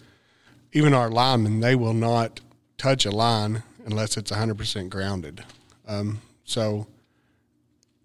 even 0.73 0.95
our 0.95 1.11
linemen, 1.11 1.61
they 1.61 1.75
will 1.75 1.93
not 1.93 2.41
touch 2.79 3.05
a 3.05 3.11
line 3.11 3.63
unless 3.85 4.17
it's 4.17 4.31
100% 4.31 4.89
grounded. 4.89 5.45
Um, 5.87 6.23
so, 6.45 6.87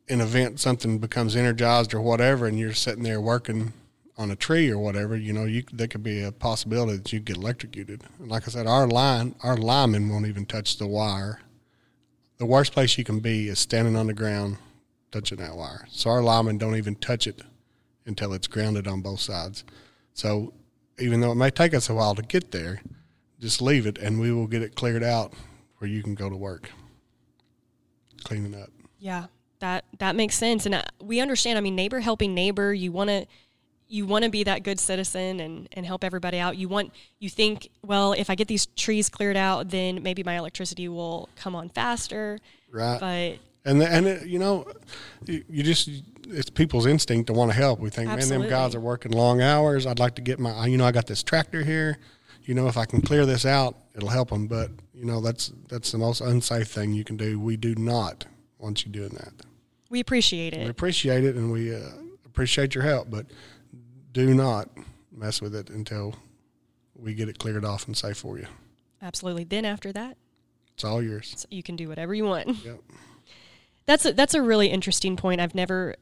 in 0.08 0.20
event 0.20 0.60
something 0.60 0.98
becomes 0.98 1.36
energized 1.36 1.94
or 1.94 2.02
whatever, 2.02 2.46
and 2.46 2.60
you're 2.60 2.74
sitting 2.74 3.04
there 3.04 3.22
working 3.22 3.72
on 4.18 4.32
a 4.32 4.36
tree 4.36 4.70
or 4.70 4.78
whatever, 4.78 5.16
you 5.16 5.34
know, 5.34 5.46
you 5.46 5.64
there 5.74 5.88
could 5.88 6.04
be 6.04 6.24
a 6.24 6.32
possibility 6.32 6.98
that 6.98 7.12
you 7.12 7.20
get 7.20 7.38
electrocuted. 7.38 8.04
And 8.20 8.30
like 8.30 8.48
I 8.48 8.52
said, 8.52 8.68
our 8.68 8.88
line, 8.88 9.36
our 9.44 9.58
linemen 9.58 10.10
won't 10.10 10.28
even 10.28 10.46
touch 10.46 10.78
the 10.78 10.88
wire. 10.88 11.42
The 12.38 12.46
worst 12.46 12.74
place 12.74 12.98
you 12.98 13.04
can 13.04 13.20
be 13.20 13.48
is 13.50 13.60
standing 13.60 13.96
on 13.96 14.08
the 14.08 14.14
ground 14.14 14.58
touching 15.12 15.38
that 15.40 15.56
wire. 15.56 15.86
So 15.90 16.10
our 16.10 16.22
linemen 16.22 16.58
don't 16.58 16.76
even 16.76 16.96
touch 16.96 17.28
it 17.28 17.42
until 18.06 18.34
it's 18.34 18.48
grounded 18.48 18.88
on 18.88 19.02
both 19.02 19.20
sides. 19.20 19.64
So 20.14 20.54
even 21.00 21.22
though 21.22 21.32
it 21.32 21.36
may 21.36 21.50
take 21.50 21.74
us 21.74 21.90
a 21.90 21.94
while 21.94 22.16
to 22.16 22.22
get 22.22 22.52
there, 22.52 22.82
just 23.40 23.62
leave 23.62 23.86
it 23.86 23.98
and 23.98 24.20
we 24.20 24.32
will 24.32 24.48
get 24.48 24.62
it 24.62 24.76
cleared 24.76 25.04
out 25.04 25.34
where 25.78 25.90
you 25.90 26.02
can 26.04 26.16
go 26.16 26.30
to 26.30 26.36
work 26.36 26.70
cleaning 28.26 28.56
up. 28.56 28.70
Yeah, 29.00 29.26
that 29.60 29.86
that 30.00 30.16
makes 30.16 30.36
sense, 30.36 30.66
and 30.66 30.76
uh, 30.76 30.82
we 31.02 31.22
understand. 31.22 31.58
I 31.58 31.62
mean, 31.62 31.76
neighbor 31.76 32.00
helping 32.02 32.34
neighbor. 32.34 32.74
You 32.74 32.92
want 32.92 33.10
to 33.10 33.26
you 33.88 34.06
want 34.06 34.24
to 34.24 34.32
be 34.32 34.44
that 34.44 34.64
good 34.64 34.80
citizen 34.80 35.40
and 35.40 35.68
and 35.74 35.86
help 35.86 36.04
everybody 36.04 36.40
out. 36.40 36.58
You 36.58 36.68
want 36.68 36.92
you 37.20 37.30
think, 37.30 37.70
well, 37.84 38.14
if 38.14 38.30
I 38.30 38.36
get 38.36 38.48
these 38.48 38.66
trees 38.66 39.10
cleared 39.10 39.38
out, 39.38 39.70
then 39.70 40.02
maybe 40.02 40.24
my 40.24 40.38
electricity 40.38 40.88
will 40.88 41.30
come 41.36 41.56
on 41.56 41.70
faster. 41.70 42.40
Right. 42.72 43.00
But 43.00 43.70
And 43.70 43.82
the, 43.82 43.88
and 43.88 44.06
it, 44.06 44.28
you 44.28 44.40
know, 44.40 44.66
you, 45.26 45.44
you 45.50 45.64
just 45.64 45.90
it's 46.28 46.50
people's 46.50 46.86
instinct 46.88 47.28
to 47.28 47.34
want 47.34 47.52
to 47.52 47.58
help. 47.58 47.80
We 47.80 47.90
think, 47.90 48.08
man, 48.08 48.28
them 48.28 48.50
guys 48.50 48.74
are 48.76 48.80
working 48.80 49.12
long 49.12 49.42
hours. 49.42 49.86
I'd 49.86 50.00
like 50.00 50.16
to 50.16 50.22
get 50.22 50.40
my, 50.40 50.66
you 50.66 50.78
know, 50.78 50.86
I 50.86 50.92
got 50.92 51.06
this 51.06 51.22
tractor 51.24 51.64
here. 51.64 51.98
You 52.44 52.54
know, 52.54 52.68
if 52.68 52.78
I 52.78 52.86
can 52.86 53.02
clear 53.02 53.26
this 53.26 53.46
out, 53.46 53.76
it'll 53.96 54.10
help 54.10 54.30
them. 54.30 54.48
But 54.48 54.72
you 54.94 55.06
know, 55.06 55.22
that's 55.22 55.52
that's 55.68 55.92
the 55.92 55.98
most 55.98 56.22
unsafe 56.22 56.68
thing 56.68 56.94
you 56.94 57.04
can 57.04 57.18
do. 57.18 57.40
We 57.40 57.58
do 57.58 57.76
not 57.76 58.26
want 58.60 58.86
you 58.86 58.92
doing 58.92 59.10
that. 59.10 59.34
we 59.90 60.00
appreciate 60.00 60.54
it. 60.54 60.64
We 60.64 60.70
appreciate 60.70 61.24
it, 61.24 61.36
and 61.36 61.52
we 61.52 61.74
uh, 61.76 61.80
appreciate 62.26 62.76
your 62.76 62.84
help, 62.84 63.10
but 63.10 63.26
do 64.16 64.34
not 64.34 64.70
mess 65.12 65.42
with 65.42 65.54
it 65.54 65.70
until 65.70 66.16
we 66.96 67.14
get 67.14 67.28
it 67.30 67.38
cleared 67.38 67.66
off 67.66 67.86
and 67.86 67.96
safe 67.98 68.18
for 68.18 68.40
you. 68.40 68.48
Absolutely. 69.02 69.44
Then 69.44 69.66
after 69.66 69.92
that, 69.92 70.18
It's 70.74 70.84
all 70.86 71.02
yours. 71.04 71.34
so 71.38 71.48
you 71.52 71.62
can 71.62 71.76
do 71.76 71.90
whatever 71.90 72.16
you 72.16 72.24
want. 72.24 72.64
Yep. 72.66 72.80
That's 73.86 74.06
a, 74.06 74.14
that's 74.14 74.34
a 74.34 74.42
really 74.42 74.68
interesting 74.70 75.16
point. 75.18 75.42
I've 75.42 75.54
never 75.54 75.96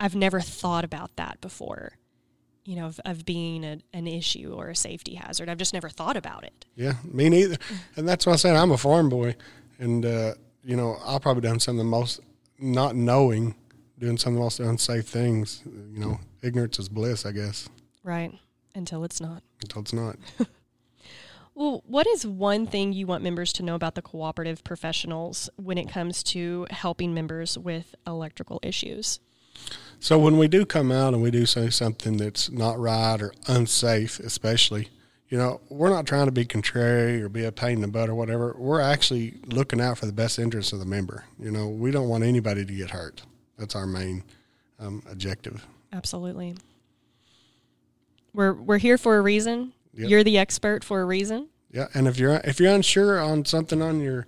I've 0.00 0.14
never 0.16 0.40
thought 0.40 0.84
about 0.84 1.14
that 1.16 1.40
before. 1.40 1.92
You 2.64 2.76
know, 2.76 2.86
of, 2.86 3.00
of 3.04 3.24
being 3.24 3.64
a, 3.64 3.78
an 3.92 4.08
issue 4.08 4.52
or 4.56 4.70
a 4.70 4.74
safety 4.76 5.14
hazard. 5.14 5.48
I've 5.48 5.56
just 5.58 5.72
never 5.72 5.88
thought 5.88 6.16
about 6.16 6.42
it. 6.42 6.64
Yeah, 6.74 6.94
me 7.04 7.28
neither. 7.28 7.56
And 7.94 8.08
that's 8.08 8.26
why 8.26 8.32
I 8.32 8.36
said 8.36 8.56
I'm 8.56 8.72
a 8.72 8.76
farm 8.78 9.08
boy, 9.08 9.36
and 9.78 10.04
uh, 10.04 10.34
you 10.64 10.74
know 10.76 10.96
I've 11.06 11.22
probably 11.22 11.42
done 11.42 11.60
some 11.60 11.74
of 11.76 11.78
the 11.78 11.84
most 11.84 12.18
not 12.58 12.96
knowing, 12.96 13.54
doing 13.98 14.18
some 14.18 14.32
of 14.34 14.38
the 14.38 14.42
most 14.44 14.60
unsafe 14.60 15.06
things. 15.06 15.62
You 15.64 16.00
know, 16.00 16.20
ignorance 16.42 16.78
is 16.78 16.88
bliss, 16.88 17.24
I 17.26 17.32
guess, 17.32 17.68
Right. 18.02 18.32
Until 18.74 19.04
it's 19.04 19.20
not. 19.20 19.42
until 19.62 19.82
it's 19.82 19.92
not. 19.92 20.16
Well, 21.58 21.82
what 21.86 22.06
is 22.06 22.26
one 22.26 22.66
thing 22.66 22.92
you 22.92 23.06
want 23.06 23.22
members 23.24 23.50
to 23.54 23.62
know 23.62 23.74
about 23.74 23.94
the 23.94 24.02
cooperative 24.02 24.62
professionals 24.62 25.48
when 25.56 25.78
it 25.78 25.88
comes 25.88 26.22
to 26.24 26.66
helping 26.68 27.14
members 27.14 27.56
with 27.56 27.94
electrical 28.06 28.60
issues? 28.62 29.20
So 29.98 30.18
when 30.18 30.36
we 30.36 30.48
do 30.48 30.66
come 30.66 30.92
out 30.92 31.14
and 31.14 31.22
we 31.22 31.30
do 31.30 31.46
say 31.46 31.70
something 31.70 32.18
that's 32.18 32.50
not 32.50 32.78
right 32.78 33.22
or 33.22 33.32
unsafe, 33.48 34.20
especially, 34.20 34.90
you 35.30 35.38
know, 35.38 35.62
we're 35.70 35.88
not 35.88 36.04
trying 36.06 36.26
to 36.26 36.30
be 36.30 36.44
contrary 36.44 37.22
or 37.22 37.30
be 37.30 37.44
a 37.46 37.52
pain 37.52 37.76
in 37.76 37.80
the 37.80 37.88
butt 37.88 38.10
or 38.10 38.14
whatever. 38.14 38.54
We're 38.58 38.82
actually 38.82 39.40
looking 39.46 39.80
out 39.80 39.96
for 39.96 40.04
the 40.04 40.12
best 40.12 40.38
interests 40.38 40.74
of 40.74 40.78
the 40.78 40.84
member. 40.84 41.24
You 41.38 41.50
know, 41.50 41.68
we 41.68 41.90
don't 41.90 42.10
want 42.10 42.22
anybody 42.22 42.66
to 42.66 42.72
get 42.74 42.90
hurt. 42.90 43.22
That's 43.58 43.74
our 43.74 43.86
main 43.86 44.22
um, 44.78 45.02
objective. 45.10 45.66
Absolutely. 45.92 46.56
We're 48.34 48.52
we're 48.52 48.78
here 48.78 48.98
for 48.98 49.16
a 49.16 49.22
reason. 49.22 49.72
Yep. 49.94 50.10
You're 50.10 50.24
the 50.24 50.38
expert 50.38 50.84
for 50.84 51.00
a 51.00 51.04
reason. 51.04 51.48
Yeah, 51.70 51.88
and 51.94 52.06
if 52.06 52.18
you're 52.18 52.40
if 52.44 52.60
you're 52.60 52.74
unsure 52.74 53.20
on 53.20 53.44
something 53.44 53.80
on 53.80 54.00
your 54.00 54.26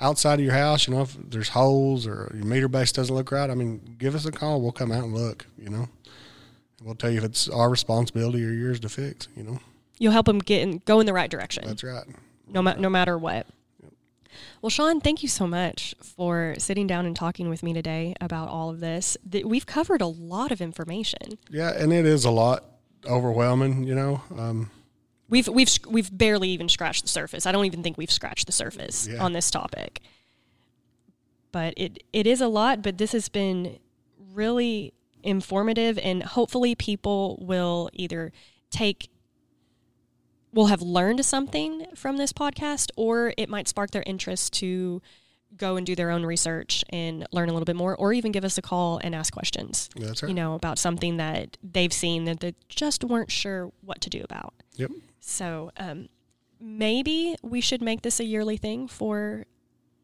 outside 0.00 0.38
of 0.38 0.44
your 0.44 0.54
house, 0.54 0.88
you 0.88 0.94
know, 0.94 1.02
if 1.02 1.16
there's 1.28 1.50
holes 1.50 2.06
or 2.06 2.32
your 2.34 2.44
meter 2.44 2.68
base 2.68 2.90
doesn't 2.92 3.14
look 3.14 3.30
right, 3.30 3.50
I 3.50 3.54
mean, 3.54 3.96
give 3.98 4.14
us 4.14 4.24
a 4.24 4.32
call. 4.32 4.62
We'll 4.62 4.72
come 4.72 4.90
out 4.90 5.04
and 5.04 5.14
look, 5.14 5.46
you 5.58 5.68
know. 5.68 5.88
We'll 6.82 6.94
tell 6.94 7.10
you 7.10 7.18
if 7.18 7.24
it's 7.24 7.48
our 7.48 7.68
responsibility 7.68 8.42
or 8.44 8.50
yours 8.50 8.80
to 8.80 8.88
fix, 8.88 9.28
you 9.36 9.42
know. 9.42 9.60
You'll 9.98 10.12
help 10.12 10.24
them 10.24 10.38
get 10.38 10.62
in, 10.62 10.80
go 10.86 11.00
in 11.00 11.06
the 11.06 11.12
right 11.12 11.30
direction. 11.30 11.64
That's 11.66 11.84
right. 11.84 12.04
No, 12.48 12.62
ma- 12.62 12.76
no 12.76 12.88
matter 12.88 13.18
what. 13.18 13.46
Well, 14.62 14.70
Shawn, 14.70 15.00
thank 15.00 15.22
you 15.22 15.28
so 15.28 15.46
much 15.46 15.94
for 16.00 16.54
sitting 16.58 16.86
down 16.86 17.06
and 17.06 17.16
talking 17.16 17.48
with 17.48 17.62
me 17.62 17.72
today 17.72 18.14
about 18.20 18.48
all 18.48 18.70
of 18.70 18.80
this. 18.80 19.16
We've 19.44 19.66
covered 19.66 20.00
a 20.00 20.06
lot 20.06 20.52
of 20.52 20.60
information. 20.60 21.38
Yeah, 21.48 21.70
and 21.70 21.92
it 21.92 22.06
is 22.06 22.24
a 22.24 22.30
lot 22.30 22.64
overwhelming, 23.06 23.84
you 23.84 23.94
know. 23.94 24.22
Um, 24.36 24.70
we've 25.28 25.48
we've 25.48 25.70
we've 25.88 26.16
barely 26.16 26.50
even 26.50 26.68
scratched 26.68 27.02
the 27.02 27.08
surface. 27.08 27.46
I 27.46 27.52
don't 27.52 27.64
even 27.64 27.82
think 27.82 27.96
we've 27.96 28.10
scratched 28.10 28.46
the 28.46 28.52
surface 28.52 29.08
yeah. 29.10 29.22
on 29.22 29.32
this 29.32 29.50
topic. 29.50 30.00
But 31.52 31.74
it 31.76 32.02
it 32.12 32.26
is 32.26 32.40
a 32.40 32.48
lot, 32.48 32.82
but 32.82 32.98
this 32.98 33.12
has 33.12 33.28
been 33.28 33.78
really 34.32 34.92
informative 35.22 35.98
and 35.98 36.22
hopefully 36.22 36.74
people 36.74 37.38
will 37.42 37.90
either 37.92 38.32
take 38.70 39.10
will 40.52 40.66
have 40.66 40.82
learned 40.82 41.24
something 41.24 41.86
from 41.94 42.16
this 42.16 42.32
podcast 42.32 42.90
or 42.96 43.32
it 43.36 43.48
might 43.48 43.68
spark 43.68 43.90
their 43.90 44.02
interest 44.06 44.52
to 44.54 45.00
go 45.56 45.76
and 45.76 45.86
do 45.86 45.94
their 45.94 46.10
own 46.10 46.24
research 46.24 46.84
and 46.90 47.26
learn 47.32 47.48
a 47.48 47.52
little 47.52 47.64
bit 47.64 47.76
more 47.76 47.96
or 47.96 48.12
even 48.12 48.32
give 48.32 48.44
us 48.44 48.56
a 48.56 48.62
call 48.62 48.98
and 48.98 49.14
ask 49.14 49.32
questions 49.32 49.90
that's 49.96 50.22
right. 50.22 50.28
you 50.28 50.34
know 50.34 50.54
about 50.54 50.78
something 50.78 51.16
that 51.16 51.56
they've 51.62 51.92
seen 51.92 52.24
that 52.24 52.40
they 52.40 52.54
just 52.68 53.02
weren't 53.04 53.30
sure 53.30 53.72
what 53.80 54.00
to 54.00 54.10
do 54.10 54.22
about. 54.22 54.54
Yep. 54.76 54.90
So 55.20 55.70
um, 55.76 56.08
maybe 56.60 57.36
we 57.42 57.60
should 57.60 57.82
make 57.82 58.02
this 58.02 58.20
a 58.20 58.24
yearly 58.24 58.56
thing 58.56 58.86
for 58.88 59.46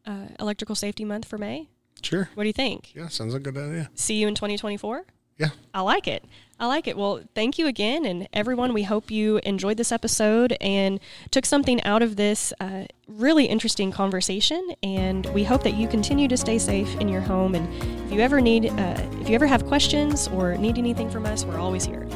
uh, 0.05 0.27
electrical 0.39 0.75
safety 0.75 1.05
month 1.05 1.25
for 1.25 1.37
may. 1.37 1.69
Sure. 2.01 2.29
What 2.35 2.43
do 2.43 2.47
you 2.47 2.53
think? 2.53 2.93
Yeah 2.93 3.07
sounds 3.07 3.33
like 3.33 3.47
a 3.47 3.51
good 3.51 3.69
idea. 3.69 3.89
See 3.95 4.15
you 4.15 4.27
in 4.27 4.35
2024 4.35 5.05
yeah. 5.37 5.49
I 5.73 5.81
like 5.81 6.07
it. 6.07 6.23
I 6.59 6.65
like 6.65 6.87
it. 6.87 6.97
Well, 6.97 7.21
thank 7.35 7.59
you 7.59 7.67
again. 7.67 8.05
And 8.05 8.27
everyone, 8.33 8.73
we 8.73 8.83
hope 8.83 9.11
you 9.11 9.37
enjoyed 9.43 9.77
this 9.77 9.91
episode 9.91 10.57
and 10.59 10.99
took 11.29 11.45
something 11.45 11.83
out 11.83 12.01
of 12.01 12.15
this 12.15 12.51
uh, 12.59 12.85
really 13.07 13.45
interesting 13.45 13.91
conversation. 13.91 14.71
And 14.81 15.25
we 15.27 15.43
hope 15.43 15.63
that 15.63 15.75
you 15.75 15.87
continue 15.87 16.27
to 16.27 16.37
stay 16.37 16.57
safe 16.57 16.95
in 16.99 17.09
your 17.09 17.21
home. 17.21 17.53
And 17.53 17.71
if 18.07 18.11
you 18.11 18.21
ever 18.21 18.41
need, 18.41 18.71
uh, 18.71 19.07
if 19.21 19.29
you 19.29 19.35
ever 19.35 19.45
have 19.45 19.67
questions 19.67 20.27
or 20.29 20.57
need 20.57 20.79
anything 20.79 21.11
from 21.11 21.25
us, 21.27 21.45
we're 21.45 21.59
always 21.59 21.85
here. 21.85 22.07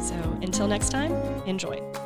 So 0.00 0.14
until 0.40 0.66
next 0.66 0.88
time, 0.88 1.12
enjoy. 1.46 2.03